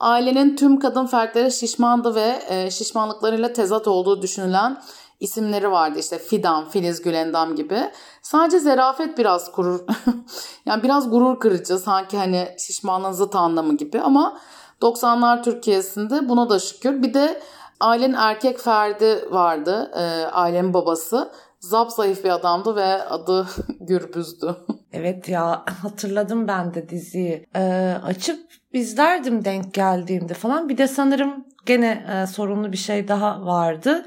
Ailenin 0.00 0.56
tüm 0.56 0.78
kadın 0.78 1.06
fertleri 1.06 1.52
şişmandı 1.52 2.14
ve 2.14 2.42
e, 2.48 2.70
şişmanlıklarıyla 2.70 3.52
tezat 3.52 3.88
olduğu 3.88 4.22
düşünülen 4.22 4.82
isimleri 5.20 5.70
vardı. 5.70 5.98
İşte 5.98 6.18
Fidan, 6.18 6.68
Filiz, 6.68 7.02
Gülendam 7.02 7.56
gibi. 7.56 7.90
Sadece 8.22 8.58
zerafet 8.58 9.18
biraz 9.18 9.52
gurur, 9.56 9.80
yani 10.66 10.82
biraz 10.82 11.10
gurur 11.10 11.40
kırıcı 11.40 11.78
sanki 11.78 12.16
hani 12.16 12.48
şişmanlığın 12.58 13.12
zıt 13.12 13.36
anlamı 13.36 13.76
gibi 13.76 14.00
ama 14.00 14.38
90'lar 14.82 15.42
Türkiye'sinde 15.42 16.28
buna 16.28 16.50
da 16.50 16.58
şükür. 16.58 17.02
Bir 17.02 17.14
de 17.14 17.40
ailenin 17.80 18.14
erkek 18.14 18.58
ferdi 18.58 19.28
vardı. 19.30 19.90
E, 19.94 20.26
ailenin 20.26 20.74
babası. 20.74 21.32
Zap 21.60 21.92
zayıf 21.92 22.24
bir 22.24 22.30
adamdı 22.30 22.76
ve 22.76 23.02
adı 23.04 23.46
Gürbüz'dü. 23.80 24.56
Evet 24.92 25.28
ya 25.28 25.64
hatırladım 25.82 26.48
ben 26.48 26.74
de 26.74 26.88
diziyi. 26.88 27.46
Ee, 27.56 27.96
açıp 28.04 28.46
izlerdim 28.76 29.44
denk 29.44 29.74
geldiğimde 29.74 30.34
falan. 30.34 30.68
Bir 30.68 30.78
de 30.78 30.88
sanırım 30.88 31.44
gene 31.66 32.06
e, 32.12 32.26
sorunlu 32.26 32.72
bir 32.72 32.76
şey 32.76 33.08
daha 33.08 33.46
vardı. 33.46 34.06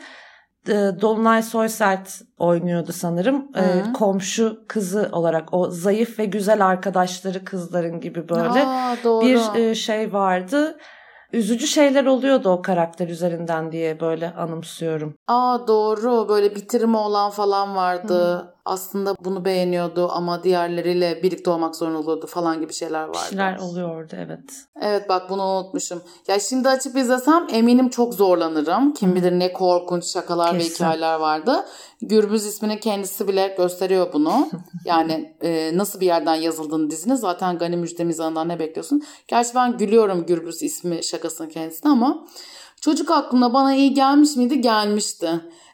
E, 0.67 0.73
Dolunay 1.01 1.43
Soysert 1.43 2.21
oynuyordu 2.37 2.91
sanırım. 2.91 3.47
E, 3.55 3.93
komşu 3.93 4.59
kızı 4.67 5.09
olarak 5.11 5.53
o 5.53 5.69
zayıf 5.69 6.19
ve 6.19 6.25
güzel 6.25 6.65
arkadaşları 6.65 7.45
kızların 7.45 7.99
gibi 7.99 8.29
böyle 8.29 8.65
Aa, 8.65 8.95
doğru. 9.03 9.25
bir 9.25 9.59
e, 9.59 9.75
şey 9.75 10.13
vardı 10.13 10.77
üzücü 11.33 11.67
şeyler 11.67 12.05
oluyordu 12.05 12.49
o 12.49 12.61
karakter 12.61 13.07
üzerinden 13.07 13.71
diye 13.71 13.99
böyle 13.99 14.33
anımsıyorum. 14.33 15.15
Aa 15.27 15.67
doğru 15.67 16.29
böyle 16.29 16.55
bitirme 16.55 16.97
olan 16.97 17.31
falan 17.31 17.75
vardı. 17.75 18.35
Hı. 18.35 18.53
Aslında 18.69 19.15
bunu 19.23 19.45
beğeniyordu 19.45 20.09
ama 20.11 20.43
diğerleriyle 20.43 21.23
birlikte 21.23 21.49
olmak 21.49 21.75
zorunda 21.75 21.97
oluyordu 21.97 22.27
falan 22.27 22.61
gibi 22.61 22.73
şeyler 22.73 23.03
vardı. 23.03 23.17
Bir 23.25 23.29
şeyler 23.29 23.57
oluyordu 23.57 24.13
evet. 24.17 24.39
Evet 24.81 25.09
bak 25.09 25.29
bunu 25.29 25.43
unutmuşum. 25.43 26.01
Ya 26.27 26.39
şimdi 26.39 26.69
açıp 26.69 26.97
izlesem 26.97 27.47
eminim 27.51 27.89
çok 27.89 28.13
zorlanırım. 28.13 28.93
Kim 28.93 29.15
bilir 29.15 29.31
ne 29.31 29.53
korkunç 29.53 30.05
şakalar 30.05 30.51
Kesin. 30.51 30.69
ve 30.69 30.73
hikayeler 30.73 31.15
vardı. 31.15 31.65
Gürbüz 32.01 32.45
ismini 32.45 32.79
kendisi 32.79 33.27
bile 33.27 33.55
gösteriyor 33.57 34.13
bunu. 34.13 34.49
Yani 34.85 35.35
e, 35.41 35.77
nasıl 35.77 35.99
bir 35.99 36.05
yerden 36.05 36.35
yazıldığını 36.35 36.89
dizinin 36.89 37.15
zaten 37.15 37.57
Gani 37.57 37.77
Müjde 37.77 38.03
mizahından 38.03 38.47
ne 38.49 38.59
bekliyorsun? 38.59 39.01
Gerçi 39.27 39.55
ben 39.55 39.77
gülüyorum 39.77 40.25
Gürbüz 40.25 40.63
ismi 40.63 41.03
şakasının 41.03 41.49
kendisine 41.49 41.91
ama 41.91 42.25
çocuk 42.81 43.11
aklına 43.11 43.53
bana 43.53 43.75
iyi 43.75 43.93
gelmiş 43.93 44.35
miydi? 44.35 44.61
Gelmişti. 44.61 45.29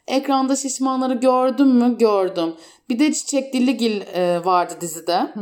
Ekranda 0.07 0.55
şişmanları 0.55 1.13
gördüm 1.13 1.67
mü? 1.67 1.97
Gördüm. 1.97 2.53
Bir 2.89 2.99
de 2.99 3.13
Çiçek 3.13 3.53
Dilligil 3.53 4.01
e, 4.01 4.45
vardı 4.45 4.73
dizide. 4.81 5.33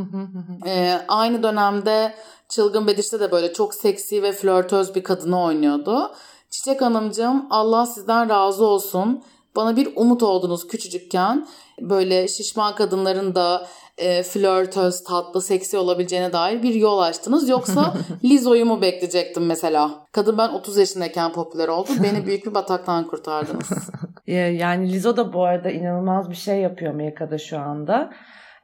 e, 0.66 1.02
aynı 1.08 1.44
dönemde 1.44 2.14
Çılgın 2.50 2.88
Bediş'te 2.88 3.20
de 3.20 3.32
böyle 3.32 3.54
çok 3.54 3.74
seksi 3.76 4.24
ve 4.24 4.32
flörtöz 4.32 4.96
bir 4.96 5.04
kadını 5.04 5.44
oynuyordu. 5.44 6.12
Çiçek 6.50 6.82
Hanımcığım 6.82 7.48
Allah 7.50 7.86
sizden 7.86 8.30
razı 8.30 8.66
olsun. 8.66 9.24
Bana 9.56 9.76
bir 9.76 9.90
umut 9.96 10.24
oldunuz 10.24 10.68
küçücükken. 10.68 11.48
Böyle 11.82 12.28
şişman 12.28 12.76
kadınların 12.76 13.36
da 13.36 13.68
e, 13.98 14.24
flörtöz, 14.24 15.04
tatlı, 15.04 15.42
seksi 15.42 15.78
olabileceğine 15.78 16.34
dair 16.34 16.64
bir 16.64 16.74
yol 16.74 17.00
açtınız. 17.00 17.50
Yoksa 17.50 17.94
Lizo'yu 18.24 18.66
mu 18.66 18.82
bekleyecektim 18.82 19.46
mesela? 19.46 20.06
Kadın 20.12 20.38
ben 20.38 20.50
30 20.50 20.78
yaşındayken 20.78 21.34
popüler 21.34 21.68
oldu. 21.68 21.90
Beni 22.04 22.26
büyük 22.26 22.46
bir 22.46 22.54
bataktan 22.54 23.08
kurtardınız. 23.08 23.70
yani 24.28 24.94
Lizo 24.94 25.18
da 25.18 25.34
bu 25.34 25.44
arada 25.44 25.72
inanılmaz 25.72 26.30
bir 26.30 26.36
şey 26.36 26.60
yapıyor 26.60 26.94
Amerika'da 26.94 27.38
şu 27.38 27.60
anda. 27.60 28.14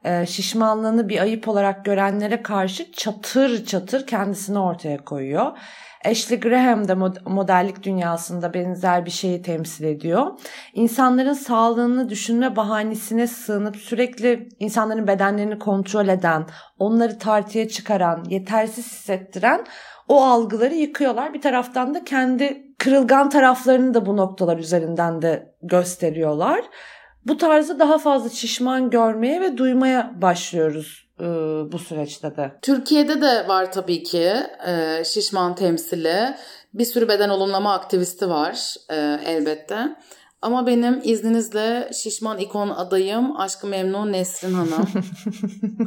E, 0.04 0.26
şişmanlığını 0.26 1.08
bir 1.08 1.20
ayıp 1.20 1.48
olarak 1.48 1.84
görenlere 1.84 2.42
karşı 2.42 2.92
çatır 2.92 3.64
çatır 3.64 4.06
kendisini 4.06 4.58
ortaya 4.58 5.04
koyuyor. 5.04 5.52
Ashley 6.04 6.40
Graham 6.40 6.88
da 6.88 6.94
modellik 7.26 7.82
dünyasında 7.82 8.54
benzer 8.54 9.06
bir 9.06 9.10
şeyi 9.10 9.42
temsil 9.42 9.84
ediyor. 9.84 10.26
İnsanların 10.74 11.32
sağlığını 11.32 12.08
düşünme 12.08 12.56
bahanesine 12.56 13.26
sığınıp 13.26 13.76
sürekli 13.76 14.48
insanların 14.58 15.06
bedenlerini 15.06 15.58
kontrol 15.58 16.08
eden, 16.08 16.46
onları 16.78 17.18
tartıya 17.18 17.68
çıkaran, 17.68 18.24
yetersiz 18.28 18.86
hissettiren 18.86 19.66
o 20.08 20.24
algıları 20.24 20.74
yıkıyorlar. 20.74 21.34
Bir 21.34 21.40
taraftan 21.40 21.94
da 21.94 22.04
kendi 22.04 22.74
kırılgan 22.78 23.30
taraflarını 23.30 23.94
da 23.94 24.06
bu 24.06 24.16
noktalar 24.16 24.58
üzerinden 24.58 25.22
de 25.22 25.54
gösteriyorlar. 25.62 26.60
Bu 27.26 27.36
tarzı 27.36 27.78
daha 27.78 27.98
fazla 27.98 28.30
şişman 28.30 28.90
görmeye 28.90 29.40
ve 29.40 29.58
duymaya 29.58 30.12
başlıyoruz 30.22 31.08
e, 31.20 31.24
bu 31.72 31.78
süreçte 31.78 32.36
de. 32.36 32.52
Türkiye'de 32.62 33.20
de 33.22 33.48
var 33.48 33.72
tabii 33.72 34.02
ki 34.02 34.32
e, 34.66 35.04
şişman 35.04 35.54
temsili. 35.54 36.34
Bir 36.74 36.84
sürü 36.84 37.08
beden 37.08 37.28
olumlama 37.28 37.74
aktivisti 37.74 38.28
var 38.28 38.74
e, 38.90 39.20
elbette. 39.26 39.96
Ama 40.42 40.66
benim 40.66 41.00
izninizle 41.04 41.90
şişman 42.02 42.38
ikon 42.38 42.68
adayım 42.68 43.40
Aşkı 43.40 43.66
Memnun 43.66 44.12
Nesrin 44.12 44.54
Hanım. 44.54 44.86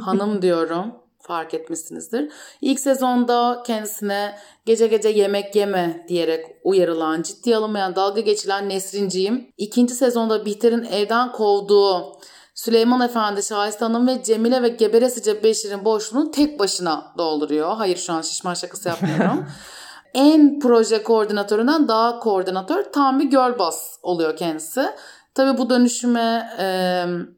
Hanım 0.04 0.42
diyorum 0.42 1.03
fark 1.26 1.54
etmişsinizdir. 1.54 2.32
İlk 2.60 2.80
sezonda 2.80 3.62
kendisine 3.66 4.38
gece 4.66 4.86
gece 4.86 5.08
yemek 5.08 5.56
yeme 5.56 6.04
diyerek 6.08 6.46
uyarılan, 6.64 7.22
ciddi 7.22 7.56
alınmayan, 7.56 7.96
dalga 7.96 8.20
geçilen 8.20 8.68
Nesrinciğim. 8.68 9.52
İkinci 9.58 9.94
sezonda 9.94 10.44
Bihter'in 10.44 10.84
evden 10.84 11.32
kovduğu 11.32 12.16
Süleyman 12.54 13.00
Efendi, 13.00 13.42
Şahiste 13.42 13.84
Hanım 13.84 14.06
ve 14.06 14.22
Cemile 14.22 14.62
ve 14.62 14.68
Geberesice 14.68 15.42
Beşir'in 15.42 15.84
boşluğunu 15.84 16.30
tek 16.30 16.58
başına 16.58 17.14
dolduruyor. 17.18 17.76
Hayır 17.76 17.96
şu 17.96 18.12
an 18.12 18.22
şişman 18.22 18.54
şakası 18.54 18.88
yapmıyorum. 18.88 19.46
en 20.14 20.60
proje 20.60 21.02
koordinatöründen 21.02 21.88
daha 21.88 22.18
koordinatör 22.18 22.84
tam 22.92 23.20
bir 23.20 23.24
girl 23.24 23.58
boss 23.58 23.98
oluyor 24.02 24.36
kendisi. 24.36 24.90
Tabii 25.34 25.58
bu 25.58 25.70
dönüşüme 25.70 26.48
e, 26.58 26.66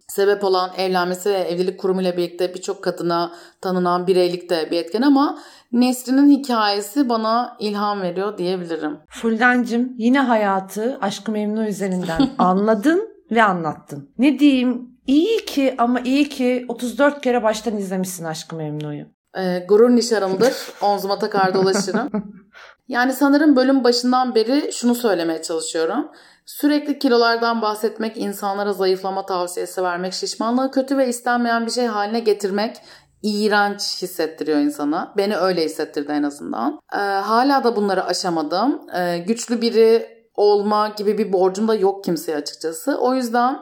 sebep 0.09 0.45
olan 0.45 0.71
evlenmesi 0.77 1.31
ve 1.31 1.39
evlilik 1.39 1.81
kurumuyla 1.81 2.17
birlikte 2.17 2.55
birçok 2.55 2.85
kadına 2.85 3.33
tanınan 3.61 4.07
bireylik 4.07 4.51
de 4.51 4.69
bir 4.71 4.79
etken 4.79 5.03
ama 5.03 5.39
Nesrin'in 5.73 6.31
hikayesi 6.31 7.09
bana 7.09 7.57
ilham 7.61 8.03
veriyor 8.03 8.39
diyebilirim. 8.39 8.99
Fuldencim 9.09 9.95
yine 9.99 10.21
hayatı 10.21 10.99
Aşkı 11.01 11.33
Memnu 11.33 11.69
üzerinden 11.69 12.31
anladın 12.39 13.09
ve 13.31 13.43
anlattın. 13.43 14.11
Ne 14.19 14.39
diyeyim 14.39 14.89
iyi 15.07 15.45
ki 15.45 15.75
ama 15.79 16.01
iyi 16.01 16.29
ki 16.29 16.65
34 16.69 17.21
kere 17.21 17.43
baştan 17.43 17.77
izlemişsin 17.77 18.25
Aşkı 18.25 18.57
Memnu'yu. 18.57 19.07
E, 19.39 19.65
gurur 19.69 19.91
nişanımdır. 19.91 20.53
Omzuma 20.81 21.19
takar 21.19 21.55
dolaşırım. 21.55 22.11
Yani 22.89 23.13
sanırım 23.13 23.57
bölüm 23.57 23.85
başından 23.85 24.35
beri 24.35 24.73
şunu 24.73 24.95
söylemeye 24.95 25.43
çalışıyorum. 25.43 26.11
Sürekli 26.47 26.99
kilolardan 26.99 27.63
bahsetmek, 27.63 28.17
insanlara 28.17 28.73
zayıflama 28.73 29.27
tavsiyesi 29.27 29.83
vermek, 29.83 30.13
şişmanlığı 30.13 30.71
kötü 30.71 30.99
ve 30.99 31.09
istenmeyen 31.09 31.67
bir 31.67 31.71
şey 31.71 31.87
haline 31.87 32.21
getirmek 32.21 32.77
iğrenç 33.23 34.03
hissettiriyor 34.03 34.59
insana. 34.59 35.15
Beni 35.17 35.37
öyle 35.37 35.65
hissettirdi 35.65 36.13
en 36.13 36.23
azından. 36.23 36.81
Ee, 36.93 36.97
hala 36.99 37.65
da 37.65 37.77
bunları 37.77 38.05
aşamadım. 38.05 38.81
Ee, 38.97 39.19
güçlü 39.19 39.61
biri 39.61 40.17
olma 40.35 40.89
gibi 40.89 41.19
bir 41.19 41.33
borcum 41.33 41.69
da 41.69 41.75
yok 41.75 42.05
kimseye 42.05 42.37
açıkçası. 42.37 42.99
O 42.99 43.15
yüzden 43.15 43.59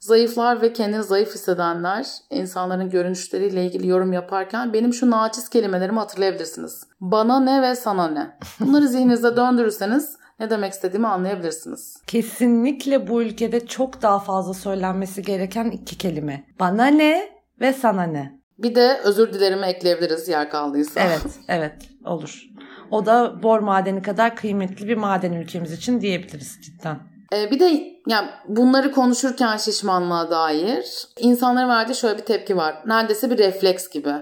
zayıflar 0.00 0.62
ve 0.62 0.72
kendini 0.72 1.02
zayıf 1.02 1.34
hissedenler 1.34 2.06
insanların 2.30 2.90
görünüşleriyle 2.90 3.64
ilgili 3.64 3.88
yorum 3.88 4.12
yaparken 4.12 4.72
benim 4.72 4.94
şu 4.94 5.10
naçiz 5.10 5.48
kelimelerimi 5.48 5.98
hatırlayabilirsiniz. 5.98 6.82
Bana 7.00 7.40
ne 7.40 7.62
ve 7.62 7.74
sana 7.74 8.08
ne. 8.08 8.36
Bunları 8.60 8.88
zihninizde 8.88 9.36
döndürürseniz 9.36 10.19
ne 10.40 10.50
demek 10.50 10.72
istediğimi 10.72 11.08
anlayabilirsiniz. 11.08 11.96
Kesinlikle 12.06 13.08
bu 13.08 13.22
ülkede 13.22 13.66
çok 13.66 14.02
daha 14.02 14.18
fazla 14.18 14.54
söylenmesi 14.54 15.22
gereken 15.22 15.70
iki 15.70 15.98
kelime. 15.98 16.44
Bana 16.60 16.86
ne 16.86 17.28
ve 17.60 17.72
sana 17.72 18.02
ne. 18.02 18.40
Bir 18.58 18.74
de 18.74 19.00
özür 19.04 19.32
dilerimi 19.32 19.66
ekleyebiliriz 19.66 20.28
yer 20.28 20.50
kaldıysa. 20.50 21.00
Evet, 21.00 21.22
evet 21.48 21.74
olur. 22.04 22.42
O 22.90 23.06
da 23.06 23.42
bor 23.42 23.60
madeni 23.60 24.02
kadar 24.02 24.36
kıymetli 24.36 24.88
bir 24.88 24.96
maden 24.96 25.32
ülkemiz 25.32 25.72
için 25.72 26.00
diyebiliriz 26.00 26.58
cidden. 26.62 26.98
Ee, 27.32 27.50
bir 27.50 27.60
de 27.60 27.82
yani 28.06 28.28
bunları 28.48 28.92
konuşurken 28.92 29.56
şişmanlığa 29.56 30.30
dair 30.30 31.06
insanların 31.18 31.68
verdiği 31.68 31.94
şöyle 31.94 32.18
bir 32.18 32.24
tepki 32.24 32.56
var. 32.56 32.76
Neredeyse 32.86 33.30
bir 33.30 33.38
refleks 33.38 33.88
gibi. 33.88 34.14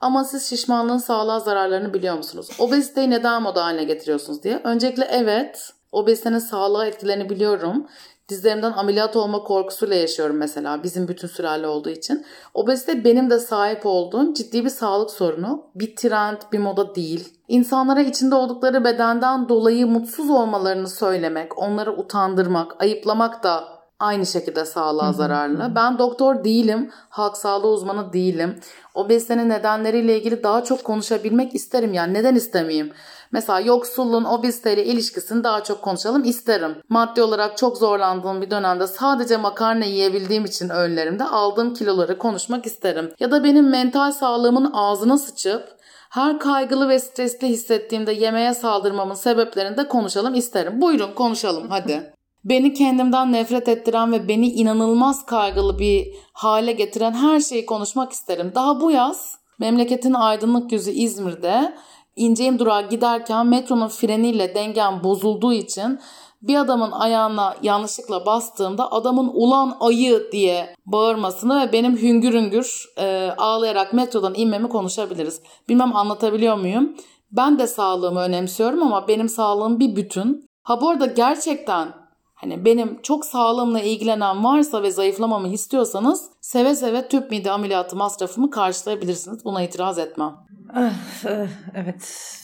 Ama 0.00 0.24
siz 0.24 0.50
şişmanlığın 0.50 0.98
sağlığa 0.98 1.40
zararlarını 1.40 1.94
biliyor 1.94 2.16
musunuz? 2.16 2.48
Obeziteyi 2.58 3.10
neden 3.10 3.42
moda 3.42 3.64
haline 3.64 3.84
getiriyorsunuz 3.84 4.42
diye. 4.42 4.60
Öncelikle 4.64 5.04
evet 5.04 5.72
obezitenin 5.92 6.38
sağlığa 6.38 6.86
etkilerini 6.86 7.30
biliyorum. 7.30 7.86
Dizlerimden 8.28 8.72
ameliyat 8.72 9.16
olma 9.16 9.42
korkusuyla 9.42 9.96
yaşıyorum 9.96 10.36
mesela 10.36 10.82
bizim 10.82 11.08
bütün 11.08 11.28
sülale 11.28 11.66
olduğu 11.66 11.90
için. 11.90 12.26
Obezite 12.54 13.04
benim 13.04 13.30
de 13.30 13.38
sahip 13.38 13.86
olduğum 13.86 14.34
ciddi 14.34 14.64
bir 14.64 14.70
sağlık 14.70 15.10
sorunu. 15.10 15.64
Bir 15.74 15.96
trend, 15.96 16.36
bir 16.52 16.58
moda 16.58 16.94
değil. 16.94 17.28
İnsanlara 17.48 18.00
içinde 18.00 18.34
oldukları 18.34 18.84
bedenden 18.84 19.48
dolayı 19.48 19.86
mutsuz 19.86 20.30
olmalarını 20.30 20.88
söylemek, 20.88 21.58
onları 21.58 21.96
utandırmak, 21.96 22.82
ayıplamak 22.82 23.42
da 23.42 23.75
aynı 24.00 24.26
şekilde 24.26 24.64
sağlığa 24.64 25.12
zararlı. 25.12 25.72
Ben 25.74 25.98
doktor 25.98 26.44
değilim, 26.44 26.90
halk 27.08 27.36
sağlığı 27.36 27.68
uzmanı 27.68 28.12
değilim. 28.12 28.60
Obezitenin 28.94 29.48
nedenleriyle 29.48 30.18
ilgili 30.18 30.42
daha 30.42 30.64
çok 30.64 30.84
konuşabilmek 30.84 31.54
isterim 31.54 31.94
yani 31.94 32.14
neden 32.14 32.34
istemeyeyim? 32.34 32.92
Mesela 33.32 33.60
yoksulluğun 33.60 34.24
obeziteyle 34.24 34.84
ilişkisini 34.84 35.44
daha 35.44 35.64
çok 35.64 35.82
konuşalım 35.82 36.24
isterim. 36.24 36.76
Maddi 36.88 37.22
olarak 37.22 37.56
çok 37.56 37.76
zorlandığım 37.76 38.42
bir 38.42 38.50
dönemde 38.50 38.86
sadece 38.86 39.36
makarna 39.36 39.84
yiyebildiğim 39.84 40.44
için 40.44 40.68
öğünlerimde 40.68 41.24
aldığım 41.24 41.74
kiloları 41.74 42.18
konuşmak 42.18 42.66
isterim. 42.66 43.12
Ya 43.20 43.30
da 43.30 43.44
benim 43.44 43.68
mental 43.70 44.12
sağlığımın 44.12 44.70
ağzına 44.72 45.18
sıçıp 45.18 45.76
her 46.10 46.38
kaygılı 46.38 46.88
ve 46.88 46.98
stresli 46.98 47.48
hissettiğimde 47.48 48.12
yemeğe 48.12 48.54
saldırmamın 48.54 49.14
sebeplerini 49.14 49.76
de 49.76 49.88
konuşalım 49.88 50.34
isterim. 50.34 50.80
Buyurun 50.80 51.14
konuşalım 51.14 51.66
hadi. 51.70 52.15
Beni 52.48 52.74
kendimden 52.74 53.32
nefret 53.32 53.68
ettiren 53.68 54.12
ve 54.12 54.28
beni 54.28 54.48
inanılmaz 54.52 55.26
kaygılı 55.26 55.78
bir 55.78 56.14
hale 56.32 56.72
getiren 56.72 57.12
her 57.12 57.40
şeyi 57.40 57.66
konuşmak 57.66 58.12
isterim. 58.12 58.52
Daha 58.54 58.80
bu 58.80 58.90
yaz 58.90 59.38
memleketin 59.58 60.14
aydınlık 60.14 60.72
yüzü 60.72 60.90
İzmir'de 60.90 61.74
İnceğim 62.16 62.58
durağa 62.58 62.80
giderken 62.80 63.46
metronun 63.46 63.88
freniyle 63.88 64.54
dengem 64.54 65.00
bozulduğu 65.04 65.52
için 65.52 66.00
bir 66.42 66.56
adamın 66.56 66.90
ayağına 66.90 67.56
yanlışlıkla 67.62 68.26
bastığımda 68.26 68.92
adamın 68.92 69.30
ulan 69.34 69.76
ayı 69.80 70.28
diye 70.32 70.74
bağırmasını 70.86 71.60
ve 71.60 71.72
benim 71.72 71.96
hüngür 71.96 72.34
hüngür 72.34 72.84
e, 72.98 73.30
ağlayarak 73.38 73.92
metrodan 73.92 74.34
inmemi 74.36 74.68
konuşabiliriz. 74.68 75.40
Bilmem 75.68 75.96
anlatabiliyor 75.96 76.56
muyum? 76.56 76.96
Ben 77.32 77.58
de 77.58 77.66
sağlığımı 77.66 78.20
önemsiyorum 78.20 78.82
ama 78.82 79.08
benim 79.08 79.28
sağlığım 79.28 79.80
bir 79.80 79.96
bütün. 79.96 80.48
Ha 80.62 80.80
bu 80.80 80.88
arada 80.88 81.06
gerçekten 81.06 82.05
hani 82.36 82.64
benim 82.64 83.02
çok 83.02 83.24
sağlığımla 83.24 83.80
ilgilenen 83.80 84.44
varsa 84.44 84.82
ve 84.82 84.90
zayıflamamı 84.90 85.48
istiyorsanız 85.48 86.30
seve 86.40 86.74
seve 86.74 87.08
tüp 87.08 87.30
mide 87.30 87.50
ameliyatı 87.50 87.96
masrafımı 87.96 88.50
karşılayabilirsiniz. 88.50 89.44
Buna 89.44 89.62
itiraz 89.62 89.98
etmem. 89.98 90.34
Ah, 90.74 91.24
eh, 91.24 91.48
evet. 91.74 92.40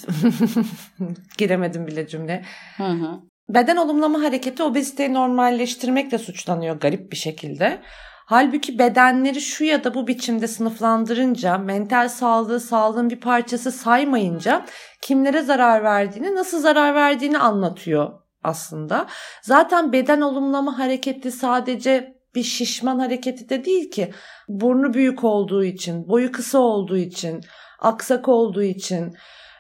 Giremedim 1.38 1.87
bile 1.87 2.07
cümle. 2.09 2.44
Hı 2.76 2.85
hı. 2.85 3.20
Beden 3.48 3.76
olumlama 3.76 4.22
hareketi 4.22 4.62
obeziteyi 4.62 5.14
normalleştirmekle 5.14 6.18
suçlanıyor 6.18 6.81
garip 6.81 7.12
bir 7.12 7.16
şekilde. 7.16 7.83
Halbuki 8.26 8.78
bedenleri 8.78 9.40
şu 9.40 9.64
ya 9.64 9.85
da 9.85 9.94
bu 9.94 10.07
biçimde 10.07 10.48
sınıflandırınca, 10.48 11.59
mental 11.59 12.09
sağlığı 12.09 12.61
sağlığın 12.61 13.11
bir 13.11 13.20
parçası 13.20 13.72
saymayınca 13.72 14.66
kimlere 15.02 15.42
zarar 15.42 15.85
verdiğini, 15.85 16.35
nasıl 16.35 16.61
zarar 16.61 16.94
verdiğini 16.94 17.38
anlatıyor 17.38 18.21
aslında. 18.42 19.07
Zaten 19.42 19.92
beden 19.92 20.20
olumlama 20.20 20.78
hareketi 20.78 21.33
sadece 21.33 22.22
bir 22.35 22.42
şişman 22.42 22.98
hareketi 22.98 23.48
de 23.48 23.64
değil 23.64 23.90
ki. 23.90 24.12
Burnu 24.48 24.94
büyük 24.94 25.24
olduğu 25.24 25.64
için, 25.64 26.09
boyu 26.09 26.33
kısa 26.33 26.59
olduğu 26.59 26.96
için, 26.96 27.40
aksak 27.78 28.28
olduğu 28.28 28.62
için, 28.62 29.14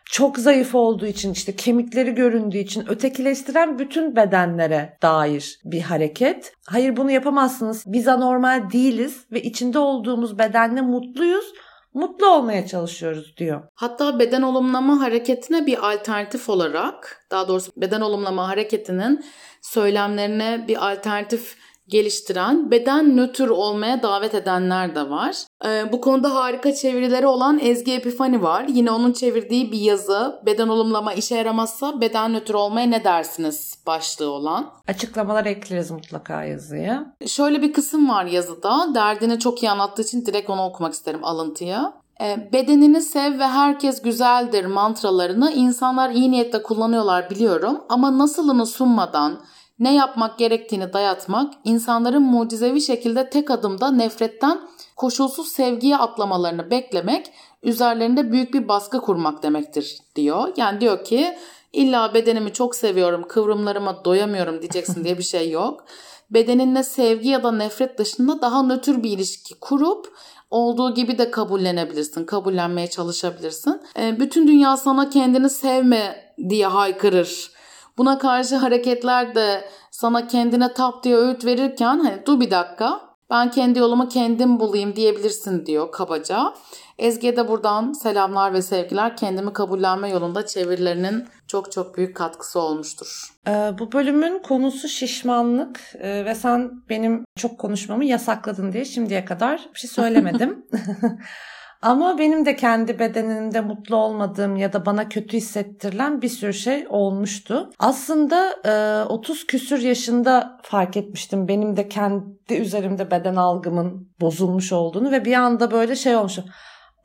çok 0.04 0.38
zayıf 0.38 0.74
olduğu 0.74 1.06
için, 1.06 1.32
işte 1.32 1.56
kemikleri 1.56 2.14
göründüğü 2.14 2.58
için 2.58 2.84
ötekileştiren 2.88 3.78
bütün 3.78 4.16
bedenlere 4.16 4.98
dair 5.02 5.60
bir 5.64 5.80
hareket. 5.80 6.52
Hayır 6.66 6.96
bunu 6.96 7.10
yapamazsınız. 7.10 7.84
Biz 7.86 8.08
anormal 8.08 8.70
değiliz 8.72 9.24
ve 9.32 9.42
içinde 9.42 9.78
olduğumuz 9.78 10.38
bedenle 10.38 10.80
mutluyuz. 10.80 11.52
Mutlu 11.94 12.26
olmaya 12.26 12.66
çalışıyoruz 12.66 13.36
diyor. 13.36 13.62
Hatta 13.74 14.18
beden 14.18 14.42
olumlama 14.42 15.00
hareketine 15.00 15.66
bir 15.66 15.92
alternatif 15.92 16.48
olarak, 16.48 17.26
daha 17.30 17.48
doğrusu 17.48 17.72
beden 17.76 18.00
olumlama 18.00 18.48
hareketinin 18.48 19.24
söylemlerine 19.62 20.64
bir 20.68 20.90
alternatif 20.92 21.56
geliştiren, 21.88 22.70
beden 22.70 23.16
nötr 23.16 23.48
olmaya 23.48 24.02
davet 24.02 24.34
edenler 24.34 24.94
de 24.94 25.10
var. 25.10 25.36
Ee, 25.64 25.92
bu 25.92 26.00
konuda 26.00 26.34
harika 26.34 26.74
çevirileri 26.74 27.26
olan 27.26 27.58
Ezgi 27.58 27.92
Epifani 27.92 28.42
var. 28.42 28.64
Yine 28.68 28.90
onun 28.90 29.12
çevirdiği 29.12 29.72
bir 29.72 29.80
yazı 29.80 30.40
beden 30.46 30.68
olumlama 30.68 31.14
işe 31.14 31.36
yaramazsa 31.36 32.00
beden 32.00 32.32
nötr 32.32 32.54
olmaya 32.54 32.86
ne 32.86 33.04
dersiniz 33.04 33.78
başlığı 33.86 34.30
olan. 34.30 34.70
Açıklamalar 34.88 35.46
ekleriz 35.46 35.90
mutlaka 35.90 36.44
yazıya. 36.44 37.14
Şöyle 37.26 37.62
bir 37.62 37.72
kısım 37.72 38.08
var 38.08 38.24
yazıda. 38.24 38.94
Derdini 38.94 39.38
çok 39.38 39.62
iyi 39.62 39.70
anlattığı 39.70 40.02
için 40.02 40.26
direkt 40.26 40.50
onu 40.50 40.64
okumak 40.64 40.92
isterim 40.92 41.24
alıntıya. 41.24 42.02
Ee, 42.20 42.48
bedenini 42.52 43.02
sev 43.02 43.38
ve 43.38 43.46
herkes 43.46 44.02
güzeldir 44.02 44.64
mantralarını 44.64 45.52
insanlar 45.52 46.10
iyi 46.10 46.30
niyetle 46.30 46.62
kullanıyorlar 46.62 47.30
biliyorum 47.30 47.80
ama 47.88 48.18
nasılını 48.18 48.66
sunmadan 48.66 49.40
ne 49.78 49.94
yapmak 49.94 50.38
gerektiğini 50.38 50.92
dayatmak, 50.92 51.52
insanların 51.64 52.22
mucizevi 52.22 52.80
şekilde 52.80 53.30
tek 53.30 53.50
adımda 53.50 53.90
nefretten 53.90 54.60
koşulsuz 54.96 55.48
sevgiye 55.48 55.96
atlamalarını 55.96 56.70
beklemek, 56.70 57.32
üzerlerinde 57.62 58.32
büyük 58.32 58.54
bir 58.54 58.68
baskı 58.68 59.00
kurmak 59.00 59.42
demektir 59.42 59.98
diyor. 60.16 60.48
Yani 60.56 60.80
diyor 60.80 61.04
ki 61.04 61.36
illa 61.72 62.14
bedenimi 62.14 62.52
çok 62.52 62.74
seviyorum, 62.74 63.24
kıvrımlarıma 63.28 64.04
doyamıyorum 64.04 64.60
diyeceksin 64.60 65.04
diye 65.04 65.18
bir 65.18 65.22
şey 65.22 65.50
yok. 65.50 65.84
Bedeninle 66.30 66.82
sevgi 66.82 67.28
ya 67.28 67.42
da 67.42 67.52
nefret 67.52 67.98
dışında 67.98 68.42
daha 68.42 68.62
nötr 68.62 69.02
bir 69.02 69.10
ilişki 69.10 69.54
kurup 69.54 70.16
olduğu 70.50 70.94
gibi 70.94 71.18
de 71.18 71.30
kabullenebilirsin, 71.30 72.24
kabullenmeye 72.24 72.90
çalışabilirsin. 72.90 73.82
Bütün 73.96 74.48
dünya 74.48 74.76
sana 74.76 75.10
kendini 75.10 75.50
sevme 75.50 76.34
diye 76.48 76.66
haykırır 76.66 77.50
Buna 77.98 78.18
karşı 78.18 78.56
hareketler 78.56 79.34
de 79.34 79.64
sana 79.90 80.26
kendine 80.26 80.72
tap 80.72 81.04
diye 81.04 81.16
öğüt 81.16 81.44
verirken 81.44 81.98
hani 81.98 82.26
dur 82.26 82.40
bir 82.40 82.50
dakika 82.50 83.00
Ben 83.30 83.50
kendi 83.50 83.78
yolumu 83.78 84.08
kendim 84.08 84.60
bulayım 84.60 84.96
diyebilirsin 84.96 85.66
diyor 85.66 85.92
kabaca. 85.92 86.54
Ezgi'ye 86.98 87.36
de 87.36 87.48
buradan 87.48 87.92
selamlar 87.92 88.52
ve 88.52 88.62
sevgiler. 88.62 89.16
Kendimi 89.16 89.52
kabullenme 89.52 90.10
yolunda 90.10 90.46
çevirilerinin 90.46 91.28
çok 91.46 91.72
çok 91.72 91.96
büyük 91.96 92.16
katkısı 92.16 92.60
olmuştur. 92.60 93.34
Ee, 93.48 93.70
bu 93.78 93.92
bölümün 93.92 94.38
konusu 94.38 94.88
şişmanlık 94.88 95.80
ee, 95.94 96.24
ve 96.24 96.34
sen 96.34 96.70
benim 96.88 97.24
çok 97.36 97.58
konuşmamı 97.58 98.04
yasakladın 98.04 98.72
diye 98.72 98.84
şimdiye 98.84 99.24
kadar 99.24 99.68
bir 99.74 99.78
şey 99.78 99.90
söylemedim. 99.90 100.66
Ama 101.82 102.18
benim 102.18 102.46
de 102.46 102.56
kendi 102.56 102.98
bedenimde 102.98 103.60
mutlu 103.60 103.96
olmadığım 103.96 104.56
ya 104.56 104.72
da 104.72 104.86
bana 104.86 105.08
kötü 105.08 105.36
hissettirilen 105.36 106.22
bir 106.22 106.28
sürü 106.28 106.54
şey 106.54 106.86
olmuştu. 106.88 107.70
Aslında 107.78 108.54
e, 108.64 109.04
30 109.08 109.46
küsür 109.46 109.78
yaşında 109.78 110.58
fark 110.62 110.96
etmiştim 110.96 111.48
benim 111.48 111.76
de 111.76 111.88
kendi 111.88 112.54
üzerimde 112.54 113.10
beden 113.10 113.36
algımın 113.36 114.08
bozulmuş 114.20 114.72
olduğunu 114.72 115.10
ve 115.10 115.24
bir 115.24 115.34
anda 115.34 115.70
böyle 115.70 115.96
şey 115.96 116.16
olmuşum. 116.16 116.44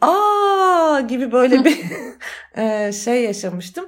Aa 0.01 0.99
gibi 1.07 1.31
böyle 1.31 1.65
bir 1.65 1.79
e, 2.57 2.91
şey 2.91 3.23
yaşamıştım. 3.23 3.85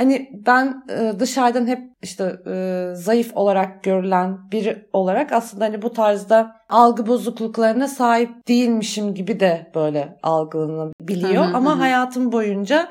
Hani 0.00 0.30
ben 0.46 0.84
e, 0.90 1.20
dışarıdan 1.20 1.66
hep 1.66 1.80
işte 2.02 2.36
e, 2.46 2.86
zayıf 2.94 3.36
olarak 3.36 3.82
görülen 3.82 4.50
biri 4.52 4.88
olarak 4.92 5.32
aslında 5.32 5.64
hani 5.64 5.82
bu 5.82 5.92
tarzda 5.92 6.56
algı 6.68 7.06
bozukluklarına 7.06 7.88
sahip 7.88 8.48
değilmişim 8.48 9.14
gibi 9.14 9.40
de 9.40 9.70
böyle 9.74 10.18
algılanabiliyor. 10.22 11.44
Hı 11.44 11.48
hı, 11.48 11.56
Ama 11.56 11.74
hı. 11.74 11.78
hayatım 11.78 12.32
boyunca 12.32 12.88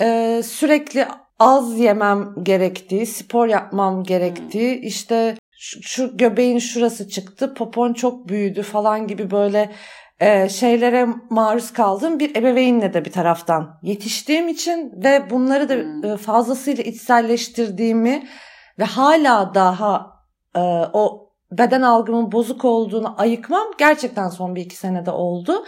e, 0.00 0.40
sürekli 0.44 1.06
az 1.38 1.78
yemem 1.78 2.34
gerektiği, 2.42 3.06
spor 3.06 3.46
yapmam 3.46 4.02
gerektiği, 4.04 4.80
işte 4.80 5.36
şu, 5.58 5.82
şu 5.82 6.16
göbeğin 6.16 6.58
şurası 6.58 7.08
çıktı, 7.08 7.54
popon 7.54 7.92
çok 7.92 8.28
büyüdü 8.28 8.62
falan 8.62 9.06
gibi 9.06 9.30
böyle 9.30 9.70
e, 10.20 10.48
şeylere 10.48 11.08
maruz 11.30 11.72
kaldığım 11.72 12.18
bir 12.18 12.36
ebeveynle 12.36 12.94
de 12.94 13.04
bir 13.04 13.12
taraftan 13.12 13.78
yetiştiğim 13.82 14.48
için 14.48 14.92
ve 15.04 15.30
bunları 15.30 15.68
da 15.68 15.74
hmm. 15.74 16.04
e, 16.04 16.16
fazlasıyla 16.16 16.84
içselleştirdiğimi 16.84 18.26
ve 18.78 18.84
hala 18.84 19.54
daha 19.54 20.12
e, 20.56 20.60
o 20.92 21.30
beden 21.52 21.82
algımın 21.82 22.32
bozuk 22.32 22.64
olduğunu 22.64 23.14
ayıkmam 23.18 23.66
gerçekten 23.78 24.28
son 24.28 24.54
bir 24.54 24.60
iki 24.60 24.76
senede 24.76 25.10
oldu. 25.10 25.64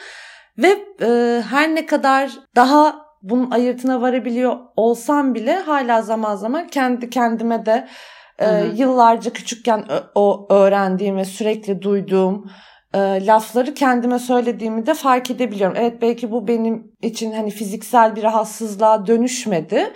Ve 0.58 0.78
e, 1.02 1.42
her 1.50 1.74
ne 1.74 1.86
kadar 1.86 2.30
daha 2.56 3.08
bunun 3.22 3.50
ayırtına 3.50 4.00
varabiliyor 4.00 4.56
olsam 4.76 5.34
bile 5.34 5.58
hala 5.58 6.02
zaman 6.02 6.36
zaman 6.36 6.66
kendi 6.66 7.10
kendime 7.10 7.66
de 7.66 7.88
e, 8.38 8.64
yıllarca 8.74 9.32
küçükken 9.32 9.84
o 10.14 10.46
öğrendiğim 10.50 11.16
ve 11.16 11.24
sürekli 11.24 11.82
duyduğum 11.82 12.50
e, 12.94 13.26
lafları 13.26 13.74
kendime 13.74 14.18
söylediğimi 14.18 14.86
de 14.86 14.94
fark 14.94 15.30
edebiliyorum. 15.30 15.76
Evet 15.80 16.02
belki 16.02 16.30
bu 16.30 16.48
benim 16.48 16.92
için 17.02 17.32
hani 17.32 17.50
fiziksel 17.50 18.16
bir 18.16 18.22
rahatsızlığa 18.22 19.06
dönüşmedi. 19.06 19.92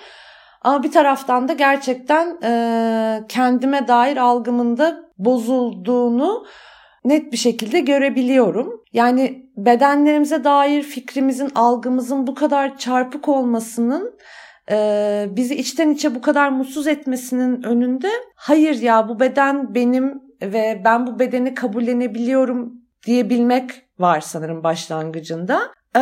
Ama 0.63 0.83
bir 0.83 0.93
taraftan 0.93 1.49
da 1.49 1.53
gerçekten 1.53 2.39
e, 2.43 3.25
kendime 3.29 3.89
dair 3.89 4.17
algımında 4.17 5.11
bozulduğunu 5.19 6.47
net 7.05 7.33
bir 7.33 7.37
şekilde 7.37 7.81
görebiliyorum. 7.81 8.83
Yani 8.93 9.47
bedenlerimize 9.57 10.45
dair 10.45 10.83
fikrimizin, 10.83 11.51
algımızın 11.55 12.27
bu 12.27 12.35
kadar 12.35 12.79
çarpık 12.79 13.29
olmasının 13.29 14.19
e, 14.71 15.27
bizi 15.31 15.55
içten 15.55 15.91
içe 15.91 16.15
bu 16.15 16.21
kadar 16.21 16.49
mutsuz 16.49 16.87
etmesinin 16.87 17.63
önünde 17.63 18.09
hayır 18.37 18.83
ya 18.83 19.09
bu 19.09 19.21
beden 19.21 19.75
benim 19.75 20.23
ve 20.43 20.83
ben 20.85 21.07
bu 21.07 21.19
bedeni 21.19 21.55
kabullenebiliyorum 21.55 22.82
diyebilmek 23.07 23.71
var 23.99 24.21
sanırım 24.21 24.65
başlangıcında. 24.65 25.61
Ee, 25.97 26.01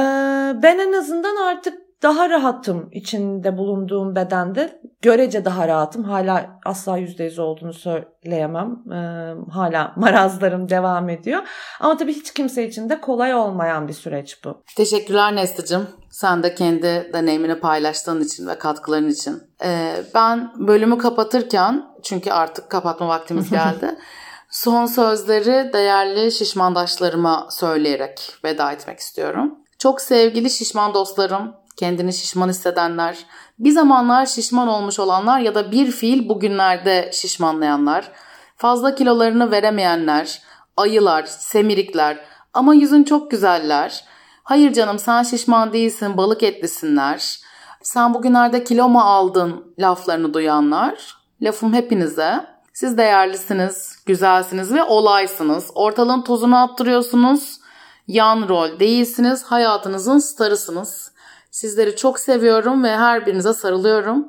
ben 0.63 0.79
en 0.79 0.93
azından 0.93 1.37
artık 1.37 1.75
daha 2.03 2.31
rahatım 2.31 2.89
içinde 2.93 3.59
bulunduğum 3.59 4.17
bedende. 4.17 4.81
Görece 5.03 5.45
daha 5.45 5.69
rahatım. 5.69 6.05
Hala 6.05 6.61
asla 6.65 6.97
yüzde 6.97 7.25
yüz 7.25 7.39
olduğunu 7.39 7.73
söyleyemem. 7.73 8.79
Ee, 8.93 9.35
hala 9.53 9.93
marazlarım 9.97 10.69
devam 10.69 11.09
ediyor. 11.09 11.43
Ama 11.81 11.97
tabii 11.97 12.13
hiç 12.13 12.33
kimse 12.33 12.69
için 12.69 12.91
de 12.91 13.01
kolay 13.01 13.35
olmayan 13.35 13.89
bir 13.89 13.93
süreç 13.93 14.45
bu. 14.45 14.63
Teşekkürler 14.77 15.37
Nesli'cim. 15.37 15.87
Sen 16.11 16.43
de 16.43 16.55
kendi 16.55 17.11
deneyimini 17.13 17.61
paylaştığın 17.61 18.21
için 18.21 18.47
ve 18.47 18.59
katkıların 18.59 19.09
için. 19.09 19.43
Ee, 19.65 19.97
ben 20.15 20.53
bölümü 20.57 20.99
kapatırken 20.99 21.85
çünkü 22.03 22.31
artık 22.31 22.71
kapatma 22.71 23.09
vaktimiz 23.09 23.51
geldi. 23.51 23.97
Son 24.51 24.87
sözleri 24.87 25.73
değerli 25.73 26.33
şişmandaşlarıma 26.33 27.49
söyleyerek 27.51 28.33
veda 28.45 28.73
etmek 28.73 28.99
istiyorum. 28.99 29.59
Çok 29.79 30.01
sevgili 30.01 30.51
şişman 30.51 30.95
dostlarım, 30.95 31.55
kendini 31.77 32.13
şişman 32.13 32.49
hissedenler, 32.49 33.19
bir 33.59 33.71
zamanlar 33.71 34.27
şişman 34.27 34.69
olmuş 34.69 34.99
olanlar 34.99 35.41
ya 35.41 35.55
da 35.55 35.73
bir 35.73 35.91
fiil 35.91 36.29
bugünlerde 36.29 37.11
şişmanlayanlar, 37.13 38.13
fazla 38.57 38.95
kilolarını 38.95 39.51
veremeyenler, 39.51 40.43
ayılar, 40.77 41.25
semirikler 41.25 42.19
ama 42.55 42.75
yüzün 42.75 43.05
çok 43.05 43.31
güzeller. 43.31 44.05
Hayır 44.43 44.73
canım 44.73 44.99
sen 44.99 45.23
şişman 45.23 45.73
değilsin, 45.73 46.17
balık 46.17 46.43
etlisinler. 46.43 47.41
Sen 47.83 48.15
bugünlerde 48.15 48.65
kilo 48.65 48.89
mu 48.89 49.01
aldın 49.01 49.75
laflarını 49.79 50.35
duyanlar. 50.35 51.17
Lafım 51.43 51.75
hepinize. 51.75 52.60
Siz 52.73 52.99
değerlisiniz, 52.99 53.97
güzelsiniz 54.07 54.73
ve 54.73 54.83
olaysınız. 54.83 55.71
Ortalığın 55.75 56.23
tozunu 56.23 56.57
attırıyorsunuz. 56.57 57.61
Yan 58.07 58.49
rol 58.49 58.81
değilsiniz. 58.81 59.43
Hayatınızın 59.43 60.19
starısınız. 60.19 61.13
Sizleri 61.51 61.97
çok 61.97 62.19
seviyorum 62.19 62.85
ve 62.85 62.97
her 62.97 63.27
birinize 63.27 63.53
sarılıyorum. 63.53 64.29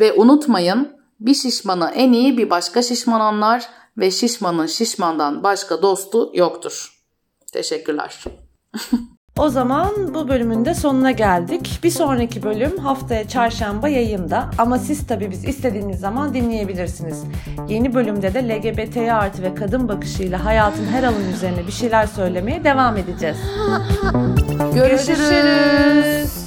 Ve 0.00 0.12
unutmayın 0.12 0.96
bir 1.20 1.34
şişmanı 1.34 1.90
en 1.94 2.12
iyi 2.12 2.38
bir 2.38 2.50
başka 2.50 2.82
şişman 2.82 3.20
anlar 3.20 3.68
ve 3.98 4.10
şişmanın 4.10 4.66
şişmandan 4.66 5.42
başka 5.42 5.82
dostu 5.82 6.30
yoktur. 6.34 7.02
Teşekkürler. 7.52 8.24
O 9.38 9.48
zaman 9.48 10.14
bu 10.14 10.28
bölümün 10.28 10.64
de 10.64 10.74
sonuna 10.74 11.10
geldik. 11.10 11.80
Bir 11.82 11.90
sonraki 11.90 12.42
bölüm 12.42 12.78
haftaya 12.78 13.28
çarşamba 13.28 13.88
yayında 13.88 14.50
ama 14.58 14.78
siz 14.78 15.06
tabii 15.06 15.30
biz 15.30 15.44
istediğiniz 15.44 16.00
zaman 16.00 16.34
dinleyebilirsiniz. 16.34 17.24
Yeni 17.68 17.94
bölümde 17.94 18.34
de 18.34 18.48
LGBT 18.48 18.96
artı 18.96 19.42
ve 19.42 19.54
kadın 19.54 19.88
bakışıyla 19.88 20.44
hayatın 20.44 20.86
her 20.86 21.02
alanı 21.02 21.30
üzerine 21.34 21.66
bir 21.66 21.72
şeyler 21.72 22.06
söylemeye 22.06 22.64
devam 22.64 22.96
edeceğiz. 22.96 23.36
Görüşürüz. 24.74 25.18
Görüşürüz. 25.18 26.45